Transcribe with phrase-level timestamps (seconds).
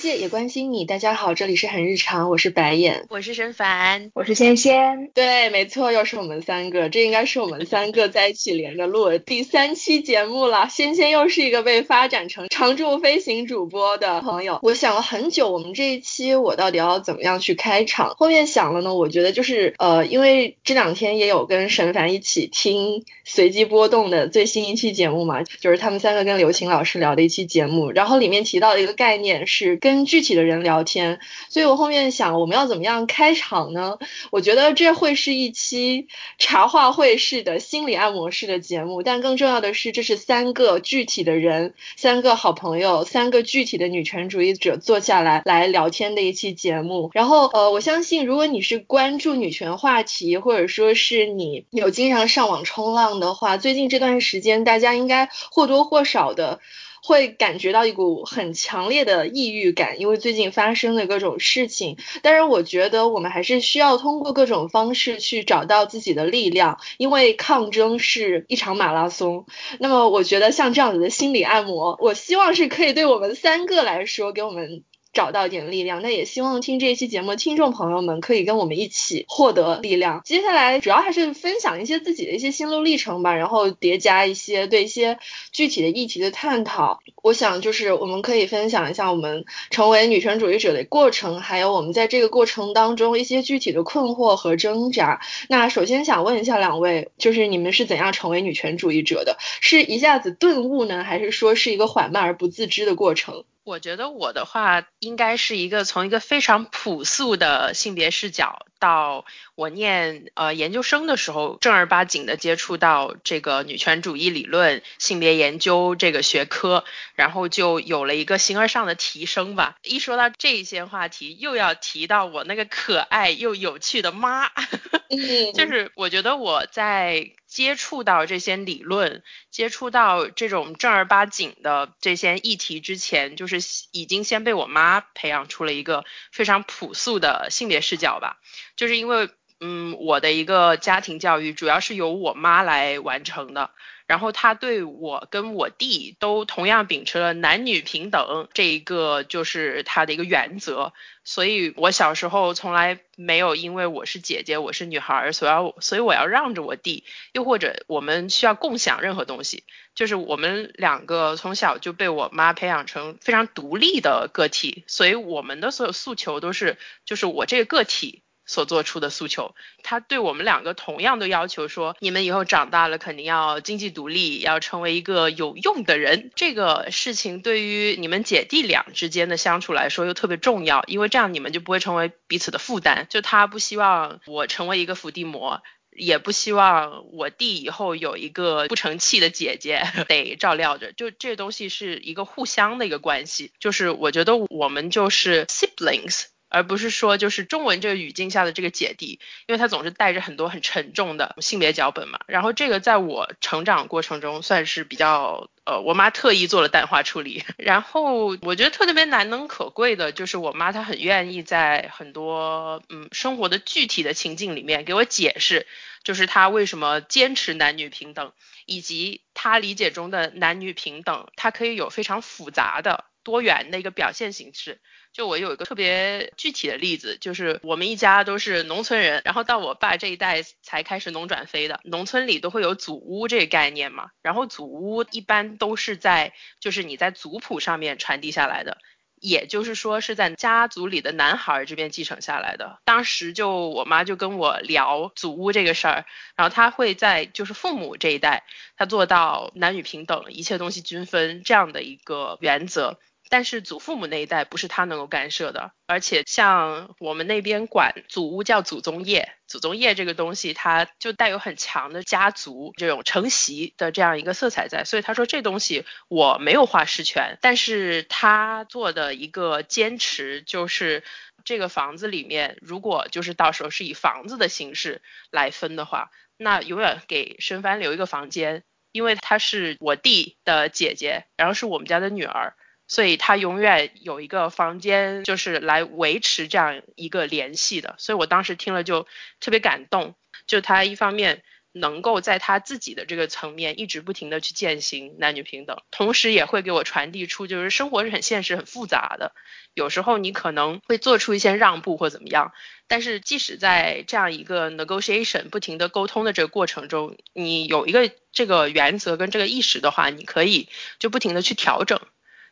[0.00, 0.86] 界也关心你。
[0.86, 5.10] 大家好，这里是很日常，我是白眼，我是申凡，我是仙仙。
[5.12, 10.68] 对，没错，又是我们三个，这应该是我们三个在一起连着录的第三期节目了。
[10.70, 14.58] 仙仙又是一个被发展成常驻飞行主播的朋友。
[14.62, 18.14] 我想了很久，我们这一期我到底要怎么样去开场？
[18.16, 31.18] 后面想了呢，我觉得就是呃，因为这两天也有跟沈凡一起听随机波动的最新一期节目嘛，就是他们三个跟刘晴老师聊的一期节目，然后里面提到的一个概念是跟跟具体的人聊天，
[31.48, 33.98] 所以我后面想我们要怎么样开场呢？
[34.30, 36.06] 我觉得这会是一期
[36.38, 47.10] 茶话会式的心理按摩式的节目，但更重要的是，这是三个具体的人，三个好朋友，三个具体的女权主义者坐下来来聊天的一期节目。
[47.12, 56.60] 然后呃，我相信如果你是关注女权话题，或者说是你有经常上网冲浪的话，最近这段时间大家应该或多或少的。
[57.02, 61.96] 会感觉到一股很强烈的抑郁感，因为最近发生的各种事情。
[62.22, 69.46] 但是我觉得我们还是需要通过各种方式去找到自己的力量，因为抗争是一场马拉松。
[69.78, 74.84] 那么我觉得像这样子的心理按摩，我希望是可以对我们三个来说给我们。
[75.12, 80.22] 找到一点力量，那也希望听这一期节目的听众朋友们可以跟我们一起获得力量。
[80.24, 85.18] 接下来主要还是分享一些自己的一些心路历程吧，然后叠加一些对一些
[85.52, 87.00] 具体的议题的探讨。
[87.22, 95.20] 我想就是我们可以分享一下我们成为女权主义者的过程，还有我们在这个过程当中一些具体的困惑和挣扎。
[95.48, 99.36] 那首先想问一下两位，就是你们是怎样成为女权主义者的？
[99.60, 103.44] 是一下子顿悟呢，还是说是一个缓慢而不自知的过程？
[103.62, 109.24] 我觉得我的话应该是一个从一个非常朴素的性别视角，到
[109.60, 116.82] 我念呃研究生的时候，正儿八经的接触到这个女权主义理论、性别研究这个学科，
[117.14, 119.76] 然后就有了一个形而上的提升吧。
[119.82, 124.48] 一说到这些话题，又要提到我那个可爱又有趣的妈，
[125.54, 127.32] 就是我觉得我在。
[127.50, 133.56] 接触到这些理论，接触到这种正儿八经的这些议题之前，就是
[133.90, 138.38] 已经先被我妈培养出了一个非常朴素的性别视角吧。
[138.76, 139.28] 就是因为，
[139.60, 143.70] 嗯，我的一个家庭教育主要是由我妈来完成的。
[144.06, 159.62] 然后她对我跟我弟都同样秉持了男女平等这一个就是她的一个原则，所以我小时候从来没有因为我是姐姐我是女孩，所要所以我要让着我弟，又或者我们需要共享任何东西，
[159.94, 168.24] 就是我们两个从小就被我妈培养成非常独立的个体，所以我们的所有诉求都是就是我这个个体。
[168.50, 176.32] 所做出的诉求，他对我们两个同样都要求说，你们以后长大了肯定要经济独立，要成为一个有用的人。
[176.34, 183.06] 这个事情对于你们姐弟俩之间的相处来说又特别重要，因为这样你们就不会成为彼此的负担。
[183.08, 185.62] 就他不希望我成为一个伏地魔，
[185.96, 190.92] 也不希望我弟以后有一个不成器的姐姐得照料着。
[190.92, 196.24] 就这东西是一个互相的一个关系，就是我觉得我们就是 siblings。
[196.50, 202.20] 而不是说就是中文这个语境下的这个姐弟，因为他总是带着很多很沉重的性别脚本嘛。
[202.26, 207.44] 然后这个在我成长过程中算是比较，呃，我妈特意做了淡化处理。
[207.56, 215.66] 然后我觉得特别难能可贵的就是我妈她很愿意在很多嗯生活的具体的情境里面给我解释，
[216.02, 218.32] 就是她为什么坚持男女平等，
[218.66, 224.80] 以及她理解中的男女平等，它可以有非常复杂的多元的一个表现形式。
[225.12, 231.80] 就我有一个特别具体的例子，就是我们一家都是农村人，然后到我爸这一代才开始农转非的。
[231.84, 238.78] 农村里都会有祖屋这个概念嘛，然后祖屋一般都是在就是你在族谱上面传递下来的，
[239.16, 242.78] 也就是说是在家族里的男孩这边继承下来的。
[242.84, 246.06] 当时就我妈就跟我聊祖屋这个事儿，
[246.36, 248.44] 然后她会在就是父母这一代，
[248.76, 253.00] 她做到男女平等，一切东西均分这样的一个原则。
[253.30, 271.04] 但是祖父母那一代不是他能够干涉的，而且像我们那边管祖屋叫祖宗业，祖宗业这个东西，它就带有很强的家族这种承袭的这样一个色彩在，所以他说这东西我没有话事权，但是他做的一个坚持就是
[271.44, 282.56] 这个房子里面，如果就是到时候是以房子的形式来分的话，那永远给申帆留一个房间，因为她是我弟的姐姐，然后是我们家的女儿。
[282.90, 287.94] 所以他永远有一个房间，就是来维持这样一个联系的。
[287.98, 289.06] 所以我当时听了就
[289.38, 290.16] 特别感动，
[290.48, 299.36] 就他一方面能够在他自己的这个层面一直不停的去践行男女平等，同时也会给我传递出就是生活是很现实、很复杂的，
[299.72, 302.52] 有时候你可能会做出一些让步或怎么样，
[302.88, 312.00] 但是即使在这样一个 negotiation 不停的沟通的这个过程中，你有一个这个原则跟这个意识的话，你可以就不停的去调整。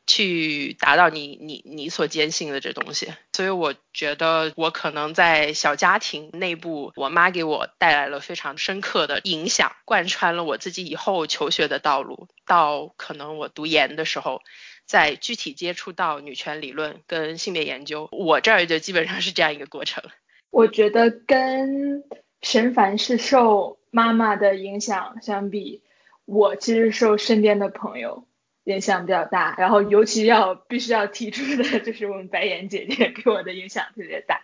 [0.09, 12.27] 去达到你你你所坚信的这东西，所以我觉得我可能在小家庭内部，我妈给我带来了非常深刻的影响，贯穿了我自己以后求学的道路。
[12.47, 14.41] 到可能我读研的时候，
[14.87, 20.03] 在具体接触到女权理论跟性别研究，我这儿就基本上是这样一个过程。
[20.51, 22.03] 我觉得跟
[22.41, 25.83] 沈凡是受妈妈的影响相比，
[26.25, 28.25] 我其实受身边的朋友。
[28.69, 34.43] 影响比较大，然后尤其要必须要提出的 就是我们白眼姐姐给我的影响特别大。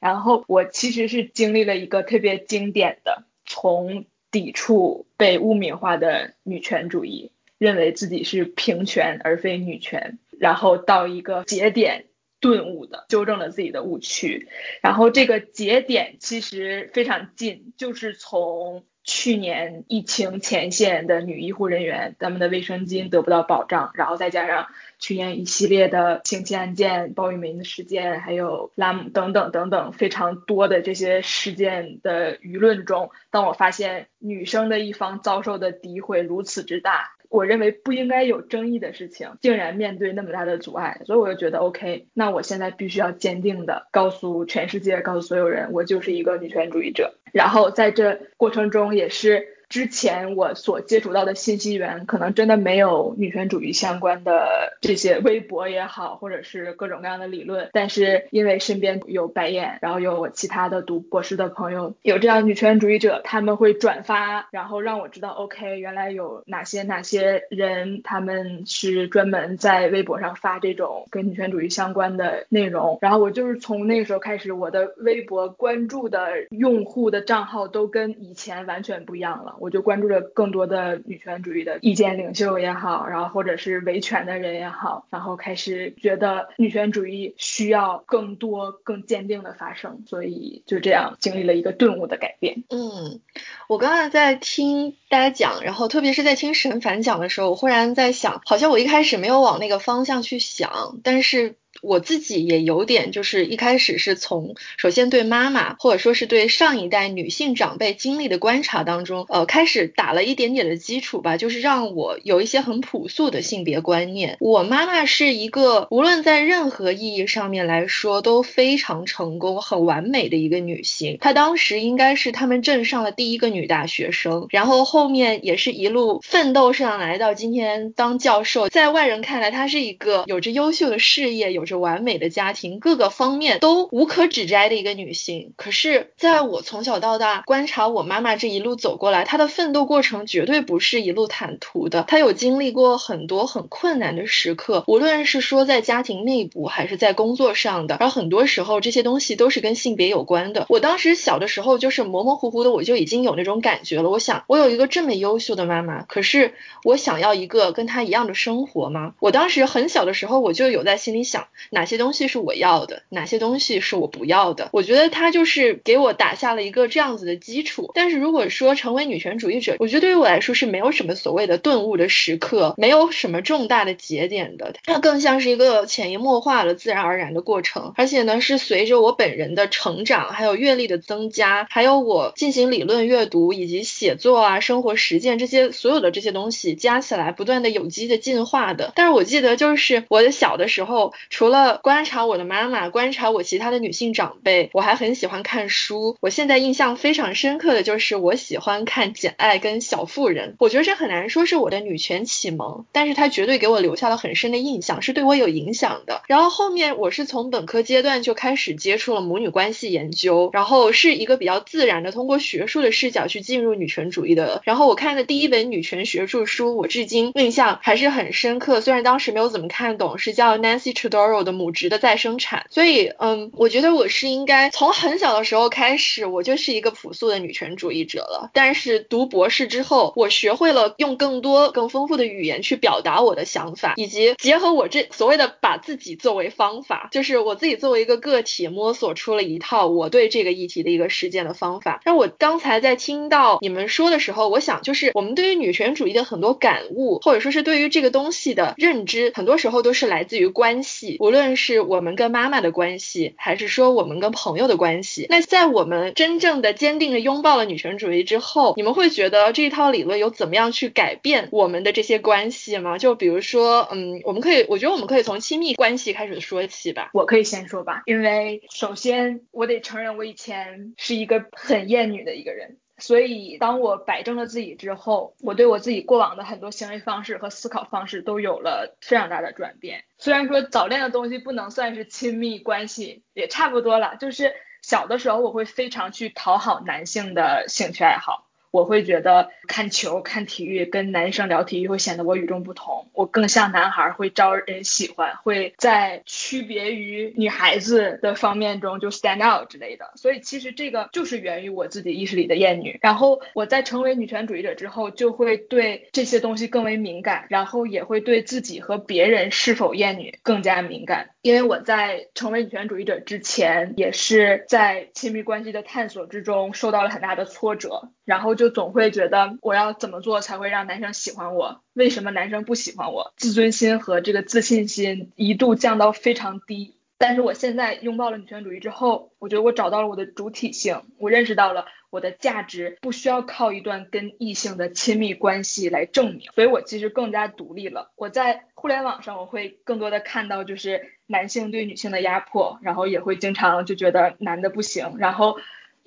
[0.00, 12.06] 然后我其实是经历了一个特别经典的，从抵触被污名化的女权主义，认为自己是平权而非女权，然后到一个节点
[12.40, 14.48] 顿悟的，纠正了自己的误区。
[14.80, 18.86] 然后这个节点其实非常近，就是从。
[19.06, 24.66] 去年疫情前线的女医护人员，咱们的卫生巾得不到保障，然后再加上
[24.98, 37.15] 去年一系列的性侵案件、鲍玉明的事件，还有拉姆等等等等非常多的这些事件的舆论中，当我发现女生的一方遭受的诋毁如此之大。
[37.28, 47.14] 我认为不应该有争议的事情，竟然面对那么大的阻碍，所以我就觉得 OK，那我现在必须要坚定的告诉全世界，告诉所有人，我就是一个女权主义者。
[47.32, 49.55] 然后在这过程中也是。
[49.68, 57.68] 之前我所接触到的信息源，可能真的没有女权主义相关的这些微博也好，或者是各种各样的理论。
[57.72, 72.98] 但是因为身边有白眼，然后有我其他的读博士的朋友，有这样女权主义者，他们会转发，然后让我知道，OK，原来有哪些哪些人，他们是专门在微博上发这种跟女权主义相关的内容。
[73.00, 79.54] 然后我就是从那个时候开始，我的微博关注的用户的账号都跟以前完全不一样了。
[79.60, 92.64] 我就关注了更多的女权主义的意见领袖也好，然后或者是维权的人也好，然后开始觉得女权主义需要更多、更坚定的发生，所以就这样经历了一个顿悟的改变。
[92.70, 93.20] 嗯，
[93.68, 101.56] 我刚才在听大家讲，然后特别是在听沈凡讲的时候，我忽然在想，好像我一开始没有往那个方向去想，但是。
[101.82, 114.36] 我自己也有点，就是一开始是从首先对妈妈，或者说是对上一代女性长辈经历的观察当中，呃，开始打了一点点的基础吧，就是让我有一些很朴素的性别观念。
[114.40, 121.18] 我妈妈是一个无论在任何意义上面来说都非常成功、很完美的一个女性。
[121.20, 128.70] 她当时应该是他们镇上的第一个女大学生，然后后面也是一路奋斗上来到今天当教授。
[128.70, 131.65] 在外人看来，她是一个有着优秀的事业，有。
[131.66, 135.52] 是完美的家庭，各个方面都无可指摘的一个女性。
[135.56, 142.04] 可是，在我从小到大观察我妈妈这一路走过来，她的奋斗过程绝对不是一路坦途的。
[142.08, 147.96] 她有经历过很多很困难的时刻，无论是说在家庭内部，还是在工作上的。
[147.96, 150.66] 而很多时候，这些东西都是跟性别有关的。
[150.68, 154.10] 我当时小的时候，就是模模糊糊的，我就已经有那种感觉了。
[154.10, 156.54] 我想，我有一个这么优秀的妈妈，可是
[156.84, 159.14] 我想要一个跟她一样的生活吗？
[159.20, 161.48] 我当时很小的时候，我就有在心里想。
[161.70, 164.68] 哪些东西是我要的，哪些东西是我不要的？
[164.72, 167.90] 我觉得他就是给我打下了一个这样子的基础。
[167.94, 177.92] 但是如果说成为女权主义者，我觉得对于我来说是没有什么所谓的顿悟的时刻，没有什么重大的节点的，它更像是一个潜移默化的自然而然的过程。
[177.96, 188.92] 而且呢，是随着我本人的成长，还有阅历的增加，还有我进行理论阅读以及写作啊、生活实践这些所有的这些东西加起来，不断的有机的进化的。
[188.94, 196.16] 但是我记得就是我的小的时候，除除了观察我的妈妈，观察我其他的女性长辈，我还很喜欢看书。
[196.20, 206.22] 我现在印象非常深刻的就是我喜欢看《简爱》跟《小妇人》，我觉得这很难说是我的女权启蒙，但是它绝对给我留下了很深的印象，是对我有影响的。
[206.26, 214.62] 然后后面我是从本科阶段就开始接触了母女关系研究，然后是一个比较自然的通过学术的视角去进入女权主义的。
[214.64, 222.66] 然后我看的第一本女权学术书，我至今印象还是很深刻，虽然当时没有怎么看懂，是叫 Nancy t 我的母职的再生产。
[222.70, 228.50] 所以，嗯，我觉得我是应该从很小的时候开始，我就是一个朴素的女权主义者了。
[228.52, 242.00] 但是读博士之后，我学会了用更多、更丰富的语言去表达我的想法，以及结合我这所谓的把自己作为方法，就是我自己作为一个个体摸索出了一套我对这个议题的一个实践的方法。
[242.04, 255.26] 那我刚才在听到你们说的时候，我想就是我们对于女权主义的很多感悟，或者说是对于这个东西的认知，很多时候都是来自于关系，无论是我们跟妈妈的关系，还是说我们跟朋友的关系。
[255.28, 262.96] 那在我们真正的坚定的拥抱了女权主义之后，你们会觉得这一套理论有怎么样去改变我们的这些关系吗？
[262.96, 267.10] 就比如说，嗯，我们可以，我觉得我们可以从亲密关系开始说起吧。
[267.12, 272.76] 我可以先说吧，因为首先我得承认，我以前是一个很厌女的一个人。
[272.98, 280.04] 所以，当我摆正了自己之后，我对我自己过往的很多行为方式和思考方式都有了非常大的转变。
[280.18, 284.16] 虽然说早恋的东西不能算是亲密关系，也差不多了。
[284.16, 288.48] 就是小的时候，我会非常去讨好男性的兴趣爱好。
[288.70, 300.12] 我会觉得看球、看体育，跟男生聊体育会显得我与众不同，我更像男孩，会招人喜欢，会在区别于女孩子的方面中就 stand out 之类的。
[300.16, 302.98] 所以其实这个就是源于我自己意识里的厌女。
[303.00, 311.30] 然后我在成为女权主义者之后，就会对这些东西更为敏感，然后也会对自己和别人是否厌女更加敏感。
[311.46, 318.66] 因为我在成为女权主义者之前，也是在亲密关系的探索之中受到了很大的挫折，然后就。
[318.76, 321.80] 总会觉得我要怎么做才会让男生喜欢我？
[321.94, 323.32] 为什么男生不喜欢我？
[323.38, 326.96] 自尊心和这个自信心一度降到非常低。
[327.16, 338.10] 但是我现在拥抱了女权主义之后，我觉得我找到了我的主体性，我认识到了我的价值不需要靠一段跟异性的亲密关系来证明，所以我其实更加独立了。
[338.16, 345.58] 我在互联网上我会更多的看到就是男性对女性的压迫，然后也会经常就觉得男的不行，然后。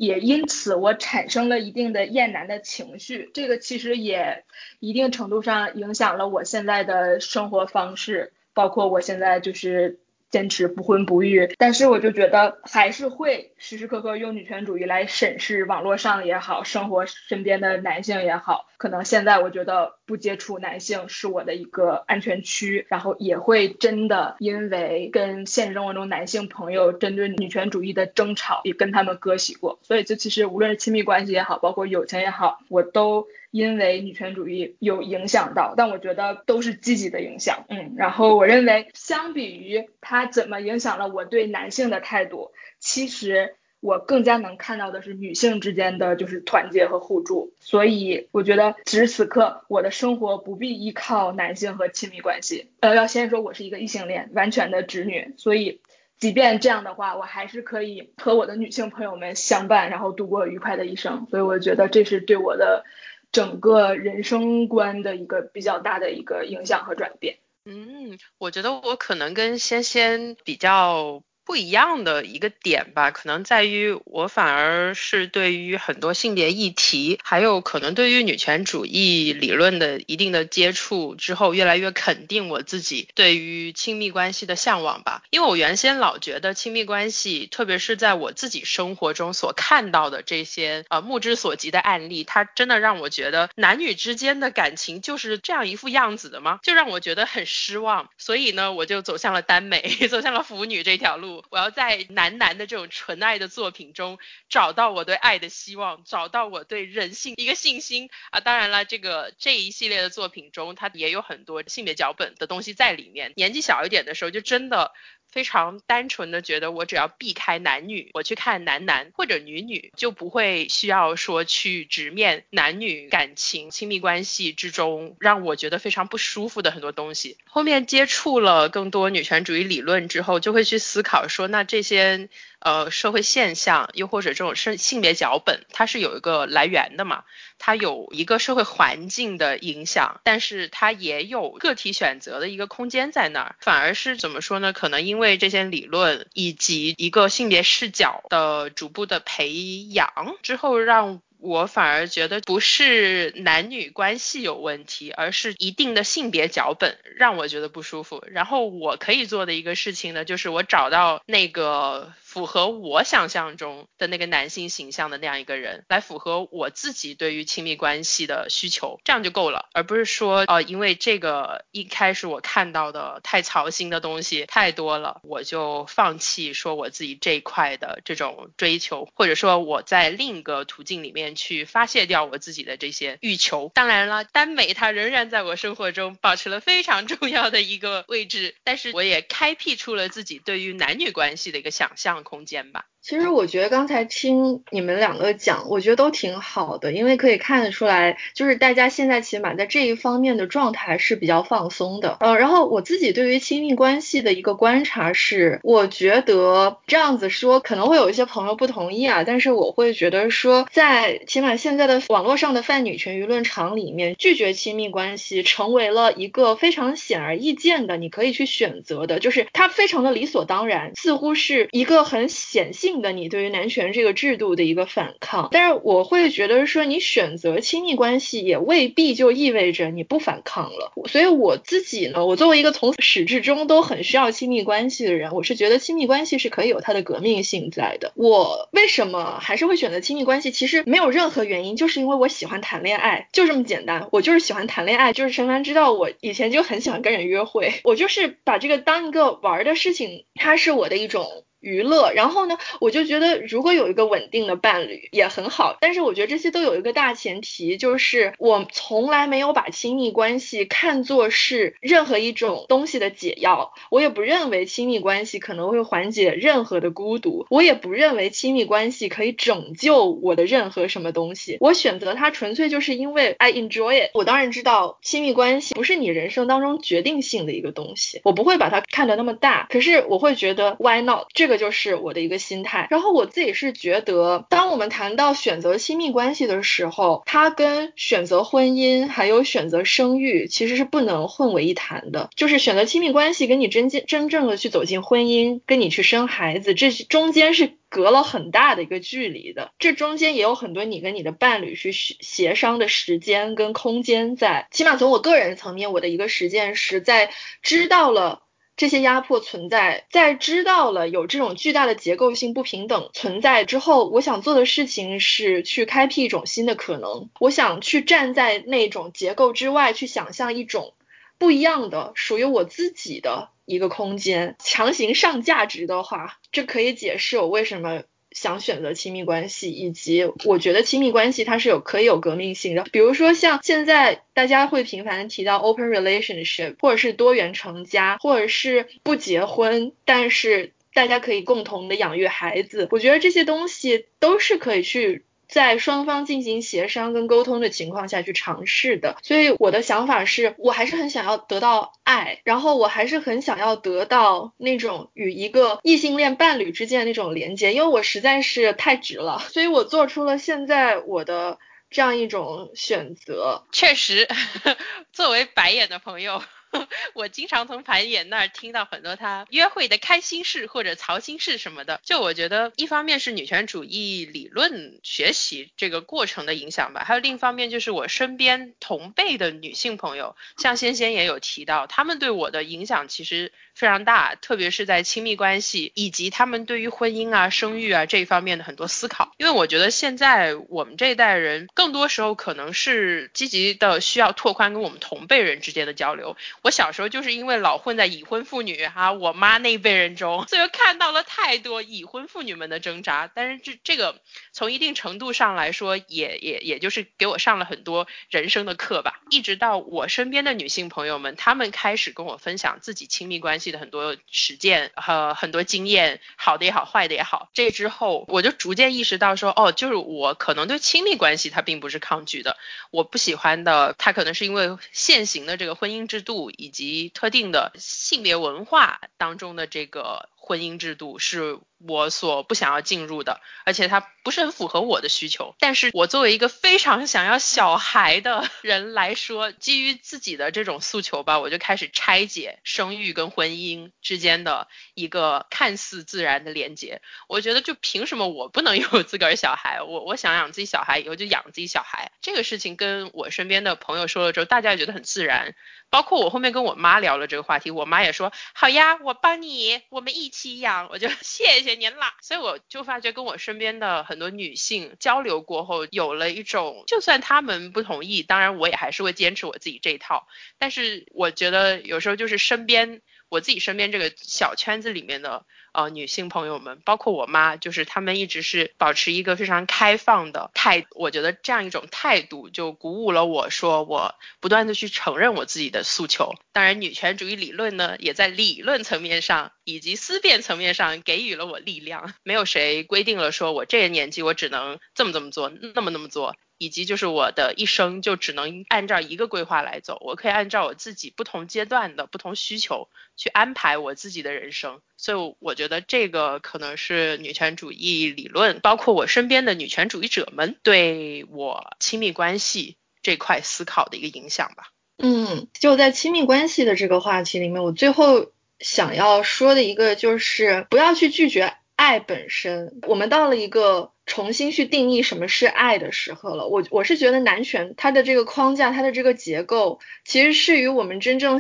[0.02, 4.46] 也因此，我产生了一定的厌男的情绪，这个其实也
[4.80, 10.00] 一定程度上影响了我现在的生活方式，包括我现在就是。
[10.30, 18.68] 坚持不婚不育，但是我就觉得还是会时时刻刻用女权主义来审视网络上也好，生活身边的男性也好。
[18.78, 29.80] 可能现在我觉得不接触男性是我的一个安全区，然后也会真的因为跟现实生活中男性朋友针对女权主义的争吵，也跟他们割席过。
[29.82, 33.28] 所以就其实无论是亲密关系也好，包括友情也好，我都。
[33.52, 55.82] 因为女权主义有影响到，但我觉得都是积极的影响，嗯，然后我认为相比于它怎么影响了我对男性的态度，其实我更加能看到的是女性之间的就是团结和互助，所以我觉得此时此刻我的生活不必依靠男性和亲密关系，呃，要先说我是一个异性恋，完全的直女，所以
[56.20, 62.84] 即便这样的话，我还是可以和我的女性朋友们相伴，然后度过愉快的一生，所以我觉得这是对我的。
[63.32, 67.40] 整个人生观的一个比较大的一个影响和转变。
[67.66, 71.24] 嗯，我觉得我可能跟仙仙比较。
[71.50, 85.24] 不一样的一个点吧，可能在于我反而是对于很多性别议题，还有可能对于女权主义理论的一定的接触之后，越来越肯定我自己对于亲密关系的向往吧。
[85.32, 96.60] 因为我原先老觉得亲密关系，特别是在我自己生活中所看到的这些呃目之所及的案例，它真的让我觉得男女之间的感情就是这样一副样子的吗？
[96.62, 98.08] 就让我觉得很失望。
[98.20, 101.39] 所以呢，我就走向了耽美， 走向了腐女这条路。
[101.50, 104.20] 我要在男男的这种纯爱的作品中
[104.50, 108.40] 找到我对爱的希望，找到我对人性一个信心啊！
[108.40, 113.34] 当然了，这个这一系列的作品中，它也有很多性别脚本的东西在里面。
[113.36, 114.94] 年纪小一点的时候，就真的。
[115.32, 127.38] 非常单纯的觉得，我只要避开男女，我去看男男或者女女，就不会需要说去直面男女感情、亲密关系之中让我觉得非常不舒服的很多东西。
[127.46, 132.30] 后面接触了更多女权主义理论之后，就会去思考说，那这些。
[132.60, 137.24] 呃，社会现象，又或者这种性性别脚本，它是有一个来源的嘛？
[137.58, 143.56] 它有一个社会环境的影响，但是它也有个体选择的一个空间在那儿。
[143.60, 144.74] 反而是怎么说呢？
[144.74, 149.54] 可能因为这些理论以及一个性别视角的逐步的培
[149.92, 158.24] 养之后，让我反而觉得不是男女关系有问题，而是一定的性别脚本让我觉得不舒服。
[158.32, 162.12] 然后我可以做的一个事情呢，就是我找到那个。
[162.30, 183.72] 符合我想象中的那个男性形象的那样一个人，来符合我自己对于亲密关系的需求，这样就够了，而不是说，呃，因为这个一开始我看到的太操心的东西太多了，我就放弃说我自己这一块的这种追求，或者说我在另一个途径里面去发泄掉我自己的这些欲求。
[183.74, 192.19] 当然了，耽美它仍然在我生活中保持了非常重要的一个位置，但是我也开辟出了自己对于男女关系的一个想象。
[192.24, 192.90] 空间吧。
[193.02, 202.18] 其实我觉得刚才听你们两个讲，我觉得都挺好的，因为可以看得出来，就是大家现在起码在这一方面的状态是比较放松的。
[202.20, 222.90] 呃，然后我自己对于亲密关系的一个观察是，我觉得这样子说可能会有一些朋友不同意啊，但是我会觉得说，在起码现在的网络上的泛女权舆论场里面，拒绝亲密关系成为了一个非常显而易见的，你可以去选择的，就是它非常的理所当然，似乎是一个很显性。
[223.02, 230.94] 的你对于男权这个制度的一个反抗，但是我会觉得说你选择亲密关系也未必就意味着你不反抗了。
[231.08, 238.12] 所以我自己呢，我作为一个从始至终都很需要亲密关系的人，我是觉得亲密关系是可以有它的革命性在的。
[238.16, 240.52] 我为什么还是会选择亲密关系？
[240.52, 244.08] 其实没有任何原因，就是因为我喜欢谈恋爱，就这么简单。
[244.12, 251.46] 我就是喜欢谈恋爱，就是陈凡知道我以前就很喜欢跟人约会，我就是把这个当一个玩的事情，它是我的一种。
[251.60, 274.12] 娱乐，然后呢，我就觉得如果有一个稳定的伴侣也很好，但是我觉得这些都有一个大前提，就是我从来没有把亲密关系看作是任何一种东西的解药，我也不认为亲密关系可能会缓解任何的孤独，我也不认为亲密关系可以拯救我的任何什么东西，我选择它纯粹就是因为 I enjoy it。
[274.14, 281.28] 我当然知道亲密关系不是你人生当中决定性的一个东西，我不会把它看得那么大，可是我会觉得 Why not？
[281.34, 292.30] 这个就是我的一个心态，然后我自己是觉得，当我们谈到选择亲密关系的时候，它跟选择婚姻还有选择生育其实是不能混为一谈的。
[292.36, 299.72] 就是选择亲密关系，跟你真真真正的去走进婚姻，跟你去生孩子，这中间是隔了很大的一个距离的。
[299.80, 304.68] 这中间也有很多你跟你的伴侣去协协商的时间跟空间在。
[304.72, 307.32] 起码从我个人层面，我的一个实践是在
[307.64, 308.44] 知道了。
[308.80, 317.30] 这些压迫存在，在知道了有这种巨大的结构性不平等存在之后，我想做的事情是去开辟一种新的可能。
[317.42, 320.94] 我想去站在那种结构之外，去想象一种
[321.38, 324.56] 不一样的、属于我自己的一个空间。
[324.60, 328.04] 强行上价值的话，这可以解释我为什么。
[328.32, 345.26] 想选择亲密关系，以及我觉得亲密关系它是有可以有革命性的，比如说像现在大家会频繁提到 open relationship，或者是多元成家，或者是不结婚，但是大家可以共同的养育孩子，我觉得这些东西都是可以去。
[345.50, 361.58] 在双方进行协商跟沟通的情况下去尝试的，所以我的想法是我还是很想要得到爱，然后我还是很想要得到那种与一个异性恋伴侣之间的那种连接，因为我实在是太直了，所以我做出了现在我的
[361.90, 363.66] 这样一种选择。
[363.72, 364.28] 确实，
[365.12, 366.44] 作为白眼的朋友。
[367.14, 372.00] 我经常从盘爷那儿听到很多他约会的开心事或者操心事什么的。
[372.04, 389.32] 就我觉得，一方面是女权主义理论学习这个过程的影响吧，还有另一方面就是我身边同辈的女性朋友，像仙仙也有提到，她们对我的影响其实非常大，特别是在亲密关系以及他们对于婚姻啊、生育啊这一方面的很多思考。
[389.38, 396.36] 因为我觉得现在我们这一代人，更多时候可能是积极的需要拓宽跟我们同辈人之间的交流。
[396.62, 403.32] 我小时候就是因为老混在已婚妇女哈，我妈那一辈人中，所以看到了太多已婚妇女们的挣扎。
[403.34, 404.20] 但是这这个
[404.52, 409.22] 从一定程度上来说，也也也就是给我上了很多人生的课吧。
[409.30, 417.50] 一直到我身边的女性朋友们，她们开始跟我分享自己亲密关系的很多实践和很多经验，好的也好，坏的也好。
[417.54, 422.58] 这之后，我就逐渐意识到说，哦，就是我可能对亲密关系它并不是抗拒的，
[422.92, 426.50] 我不喜欢的，它可能是因为现行的这个婚姻制度。
[426.58, 430.30] 以及特定的性别文化当中的这个。
[430.42, 435.56] 婚姻制度是我所不想要进入的，而且它不是很符合我的需求。
[435.60, 447.02] 但是我作为一个非常想要小孩的 人来说，基于自己的这种诉求吧，我就开始拆解生育跟婚姻之间的一个看似自然的连接。
[447.28, 449.82] 我觉得就凭什么我不能有 自个儿小孩？
[449.82, 455.56] 我我想养自己小孩以后就养自己小孩，这个事情跟我身边的朋友说了之后，大家也觉得很自然。
[455.92, 462.16] 包括我后面跟我妈聊了这个话题，我妈也说好呀，我帮你，我们一起养，我就 谢谢您啦。
[462.22, 470.28] 所以我就发觉跟我身边的很多女性交流过后，有了一种，就算她们不同意，当然我也还是会坚持我自己这一套。
[470.58, 473.02] 但是我觉得有时候就是身边。
[473.32, 486.34] 我自己身边这个小圈子里面的呃女性朋友们，包括我妈，就是她们一直是保持一个非常开放的态，我觉得这样一种态度就鼓舞了我，说我不断的去承认我自己的诉求。
[486.52, 492.14] 当然，女权主义理论呢，也在理论层面上以及思辨层面上给予了我力量。
[492.24, 496.36] 没有谁规定了说我这个年纪我只能这么这么做，那么那么做。
[496.60, 514.72] 以及就是我的一生就只能按照一个规划来走，我可以按照我自己不同阶段的不同需求去安排我自己的人生，所以我觉得这个可能是女权主义理论，包括我身边的女权主义者们对我亲密关系这块思考的一个影响吧。
[514.98, 523.94] 嗯，就在亲密关系的这个话题里面，我最后想要说的一个就是不要去拒绝爱本身，我们到了一个。
[524.10, 531.40] 重新去定义什么是爱的时候了，我我是觉得男权它的这个框架，它的这个结构，其实是与我们真正。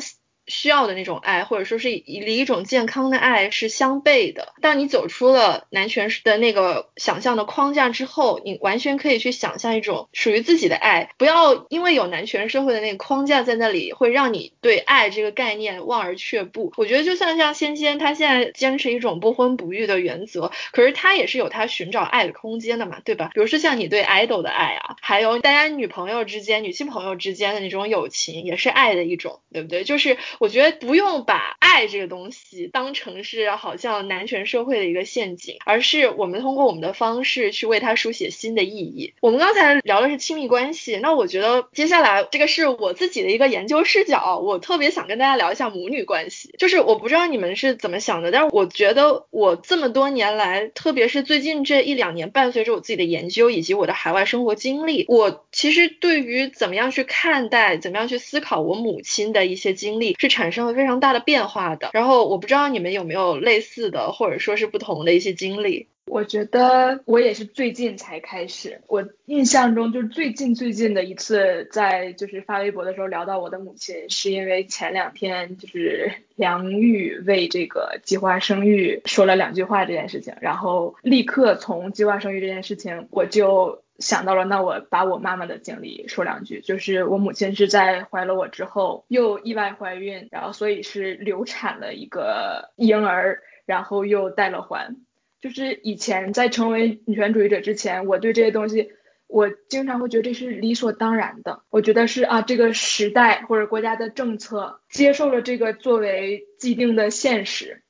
[0.49, 4.53] 需要的那种爱，或者说是离一种健康的爱是相悖的。
[4.61, 11.11] 当你走出了男权的那个想象的框架之后，你完全可以去想象一种属于自己的爱。
[11.17, 16.73] 不要因为有男权社会的那个框架在那里，会让你对爱这个概念望而却步。
[16.77, 23.29] 我觉得就像像仙仙，他现在坚持一种不婚不育的原则，可是他也是有他寻找爱的空间的嘛，对吧？
[23.33, 29.83] 比如说像你对 idol 的爱啊，还有大家女朋友之间、女性朋友之间的那种友情，也是爱的一种，对不对？
[29.83, 30.17] 就是。
[30.39, 39.13] 我觉得不用把爱这个东西当成是好像男权社会的一个陷阱，而是我们通过我们的方式去为它书写新的意义。
[39.19, 46.55] 我们刚才聊的是亲密关系，那我觉得接下来这个是我自己的一个研究视角，我特别想跟大家聊一下母女关系。
[46.57, 60.28] 就是我不知道你们是怎么想的，但是我觉得我这么多年来，特别是最近这一两年，伴随着我自己的研究以及我的海外生活经历，我其实对于怎么样去看待、怎么样去思考我母亲的一些经历是。
[60.29, 65.87] 产生了非常大的变化的，然后我不知道你们有没有类似的，或者说是不同的一些经历。
[66.05, 83.83] 我觉得我也是最近才开始，我印象中就是最近最近的一次在就是发微博的时候聊到我的母亲，是因为前两天就是梁玉为这个计划生育说了两句话这件事情，然后立刻从计划生育这件事情我就。
[83.99, 86.61] 想到了，那我把我妈妈的经历说两句。
[86.61, 94.95] 就是我母亲是在怀了我之后又意外怀孕，然后所以是流产了一个婴儿，然后又带了环。
[95.41, 98.91] 就是以前在成为女权主义者之前，我对这些东西，
[99.27, 101.63] 我经常会觉得这是理所当然的。
[101.69, 107.83] 我觉得是啊，这个时代或者国家的政策接受了这个作为既定的现实。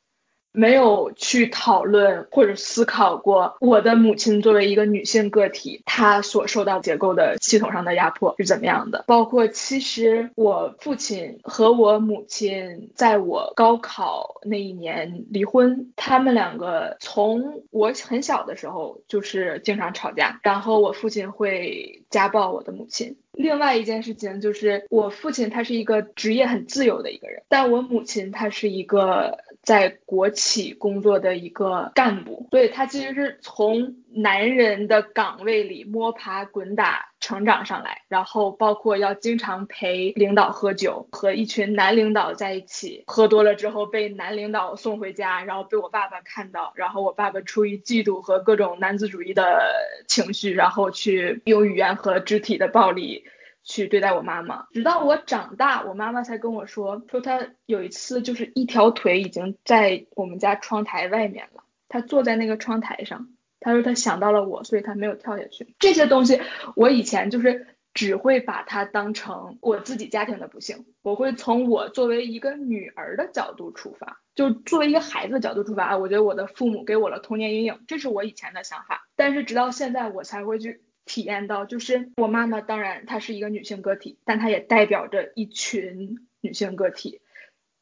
[0.52, 9.04] 没有去讨论或者思考过，我的母亲作为一个女性个体，她所受到结构的系统上的压迫是怎么样的？
[9.08, 23.18] 包括其实我父亲和我母亲在我高考那一年离婚，他们两个从我很小的时候就是经常吵架，然后我父亲会家暴我的母亲。
[23.34, 29.38] 另外一件事情就是，我父亲他是一个职业很自由的一个人，但我母亲她是一个。
[29.70, 49.62] 在国企工作的一个干部，所以他其实是从男人的岗位里摸爬滚打成长上来，然后包括要经常陪领导喝酒，和一群男领导在一起，喝多了之后被男领导送回家，然后被我爸爸看到，然后我爸爸出于嫉妒和各种男子主义的
[50.08, 53.24] 情绪，然后去用语言和肢体的暴力。
[53.70, 63.30] 去对待我妈妈，直到我长大，我妈妈才跟我说，说她有一次就是一条腿已经在我们家窗台外面了，她坐在那个窗台上，
[63.60, 65.76] 她说她想到了我，所以她没有跳下去。
[65.78, 66.42] 这些东西
[66.76, 80.82] 我以前就是只会把它当成我自己家庭的不幸，我会从我作为一个女儿的角度出发，就作为一个孩子的角度出发，我觉得我的父母给我了童年阴影，这是我以前的想法，但是直到现在我才会去。
[81.10, 87.20] 体验到就是我妈妈，当然她是一个女性个体，但她也代表着一群女性个体。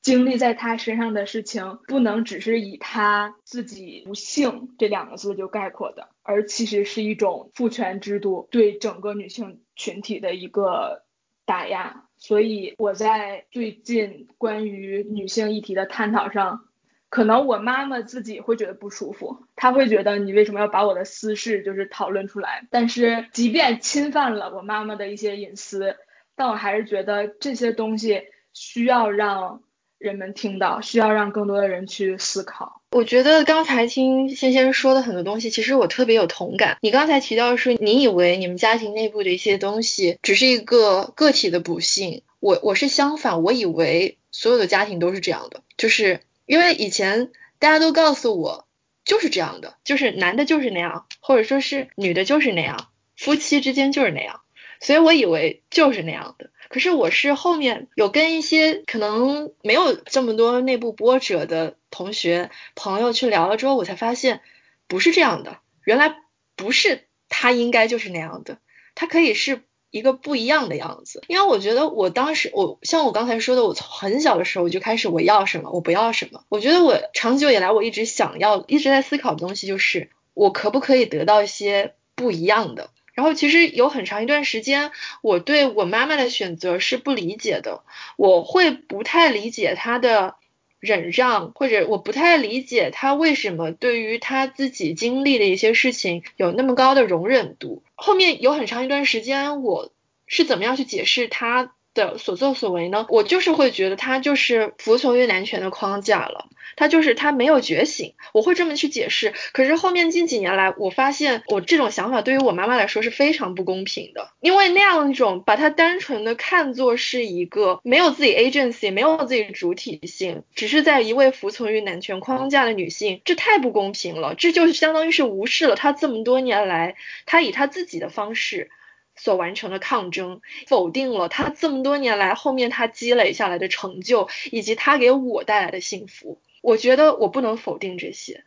[0.01, 11.03] 经历在她身上的事情，不能只是以她自己不幸这两个字就概括的，而其实是一种父权制度对整个女性群体的一个
[11.45, 12.05] 打压。
[12.17, 16.63] 所以我在最近关于女性议题的探讨上。
[17.09, 22.67] 可能我妈妈自己会觉得不舒服，她会觉得你为什么要把我的私事就是讨论出来？
[22.69, 25.95] 但是即便侵犯了我妈妈的一些隐私，
[26.35, 29.61] 但我还是觉得这些东西需要让
[29.97, 32.81] 人们听到，需要让更多的人去思考。
[32.91, 36.77] 我觉得刚才听仙仙说的很多东西，其实我特别有同感。
[36.81, 46.19] 你刚才提到是，你以为你们家庭内部的一些东西只是一个个体的不幸，我我是相反，我以为所有的家庭都是这样的，就是。
[46.47, 48.67] 因为以前大家都告诉我
[49.05, 54.41] 就是这样的，就是男的就是那样，或者说是女的就是那样，夫妻之间就是那样，
[54.79, 56.49] 所以我以为就是那样的。
[56.69, 64.41] 可是我是后面有跟一些可能没有这么多内部波折的同学朋友去聊了之后，我才发现
[64.87, 66.17] 不是这样的，原来
[66.55, 68.57] 不是他应该就是那样的，
[68.95, 69.61] 他可以是。
[69.89, 76.43] 一个不一样的样子，因为我觉得我当时，我像我刚才说的，我从很小的时候我就开始我要什么，我不要什么。
[76.49, 82.89] 我觉得我长久以来我一直想要，一直在思考的东西就是我可不可以得到一些不一样的。
[83.13, 87.81] 然后其实有很长一段时间，我对我妈妈的选择是不理解的，
[88.15, 90.35] 我会不太理解她的。
[90.79, 97.83] 忍让，或者我不太理解他为什么对于他自己经历的一些事情有那么高的容忍度。
[97.95, 99.91] 后面有很长一段时间，我
[100.27, 101.73] 是怎么样去解释他？
[101.97, 109.33] 的所作所为呢，我就是会觉得他就是服从于男权的框架了，他就是他没有觉醒，我会这么去解释。
[109.51, 128.69] 可是后面近几年来，我发现我这种想法对于我妈妈来说是非常不公平的，因为那样一种把他单纯的看作是一个没有自己 agency、没有自己主体性，只是在一味服从于男权框架的女性，这太不公平了，这就相当于是无视了他这么多年来他以他自己的方式。
[129.17, 136.39] 所完成的抗争，否定了他这么多年来后面他积累下来的成就，以及他给我带来的幸福。
[136.61, 138.43] 我觉得我不能否定这些，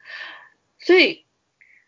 [0.79, 1.25] 所以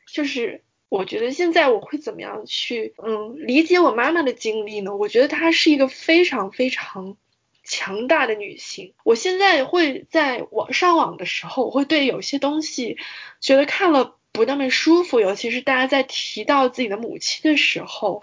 [0.07, 4.97] 就是我觉得现在我会怎么样去嗯理解我妈妈的经历呢？
[4.97, 7.16] 我觉得她是一个非常非常
[7.64, 8.95] 强大的女性。
[9.05, 12.97] 我现在会在网上网的时候，我会对有些东西
[13.40, 18.23] 觉得看了不那么舒服，尤其是大家在提到自己的母亲的时候。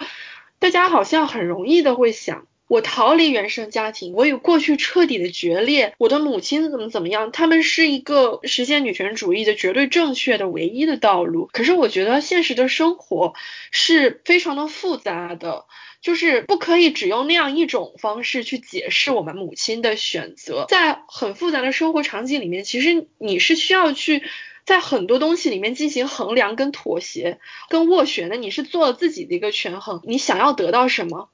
[0.59, 11.49] 大家好像很容易的会想，我逃离原生家庭，我与过去彻底的决裂，我的母亲怎么怎么样，他们是一个实现女权主义的绝对正确的唯一的道路。
[11.53, 13.33] 可是我觉得现实的生活
[13.71, 15.65] 是非常的复杂的，
[16.01, 20.65] 就是不可以只用那样一种方式去解释我们母亲的选择。
[20.67, 24.23] 在很复杂的生活场景里面，其实你是需要去。
[24.69, 29.99] 在很多东西里面进行衡量、跟妥协、跟斡旋的，你是做了自己的一个权衡。
[30.03, 31.29] 你想要得到什么？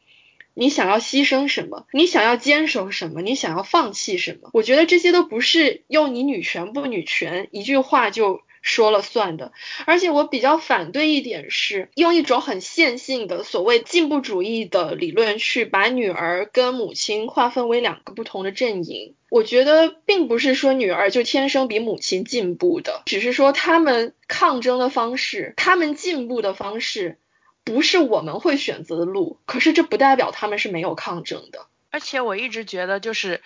[0.54, 1.86] 你想要牺牲什么？
[1.92, 3.22] 你想要坚守什么？
[3.22, 4.52] 你想要放弃什么？
[4.54, 8.40] 我觉得这些都不是用你女权不女权一句话就。
[8.66, 9.54] 说了算的，
[9.86, 19.14] 而且我比较反对一点是用一种很线性的所谓进步主义的理论去把女儿跟母亲划分为两个不同的阵营。
[19.30, 27.20] 我觉得并不是说女儿就天生比母亲进步的，只是说他们抗争的方式，他们进步的方式
[27.64, 29.40] 不是我们会选择的路。
[29.46, 31.68] 可是这不代表他们是没有抗争的。
[31.92, 33.44] 而且我一直觉得就是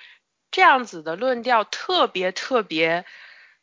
[0.50, 3.04] 这样子的论调特别特别。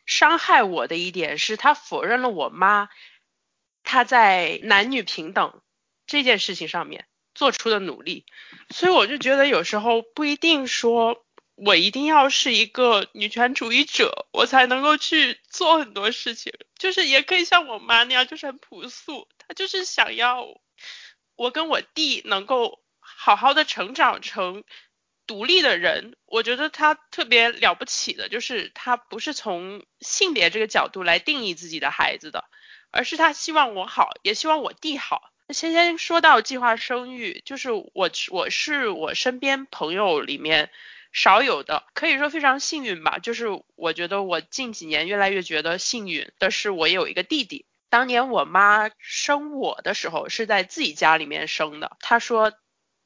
[0.06, 2.88] 伤害我的一点是他否认了我妈，
[3.82, 5.60] 她在男女平等
[6.06, 8.24] 这件事情上面做出的努力，
[8.70, 20.46] 所以我就觉得有时候不一定说我一定要是一个女权主义者，我才能够去做很多事情，就是也可以像我妈那样，就是很朴素，她就是想要
[21.34, 24.64] 我跟我弟能够好好的成长成。
[25.26, 32.44] 独立的人，我觉得他特别了不起的，就是他不是从性别这个角度来定义自己的孩子的，
[32.92, 35.32] 而是他希望我好，也希望我弟好。
[35.50, 40.70] 先先说到计划生育，就是我我是我身边朋友里面
[41.12, 43.18] 少有的，可以说非常幸运吧。
[43.18, 47.66] 就是我觉得我近几年越来越觉得幸运的是，我有一个弟弟。
[47.88, 52.52] 当年我妈生我的时候是在自己家里面生的，她说。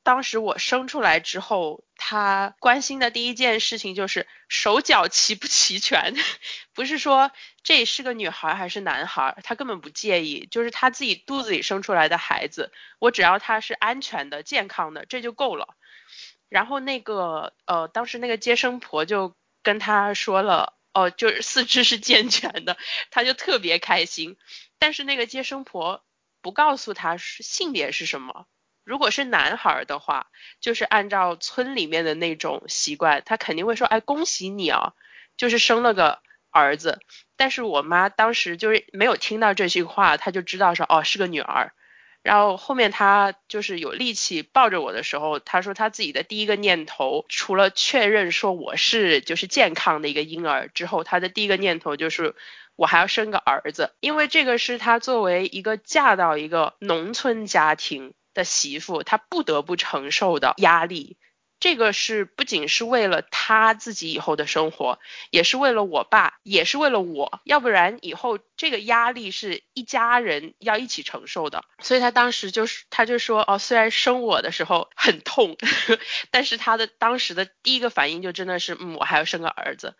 [0.02, 6.14] 当时我生出来之后，他关心的第一件事情就是手脚齐不齐全，
[6.72, 7.30] 不是说
[7.62, 15.76] 这是个女孩还是男孩，他根本不介意，就是他自己肚子里生出来的孩子，我只要他是安全的、健康的，这就够了。
[16.48, 22.78] 然后那个呃，当时那个接生婆就跟他说了，哦，就是 四肢是健全的，
[23.10, 24.36] 他就特别开心。
[24.78, 26.02] 但是那个接生婆
[26.40, 28.46] 不告诉他性别是什么。
[28.90, 30.26] 如果是男孩的话，
[30.60, 34.94] 就是按照村里面的那种习惯，他肯定会说，哎，恭喜你啊，
[35.36, 36.18] 就是生了个
[36.50, 36.98] 儿子。
[37.36, 41.72] 但是我妈当时就是没有听到这句话，她就知道说，哦，是个女儿。
[42.24, 52.34] 然后后面她就是有力气抱着我的时候，她说她自己的第一个念头，除了确认说我是就是健康的一个婴儿之后，她的第一个念头就是
[52.74, 58.14] 我还要生个儿子，因为这个是她作为一个嫁到一个农村家庭。
[58.34, 61.16] 的媳妇，她不得不承受的压力，
[61.58, 64.98] 这个是不仅是为了她自己以后的生活，
[65.30, 71.64] 也是为了我爸，也是为了我，要不然以后这个压力是一家人要一起承受的。
[71.80, 75.58] 所以她当时就是，她就说，哦，虽然生我的时候很痛，
[76.30, 79.96] 但是她的当时的第一个反应就真的是，嗯，我还要生个儿子。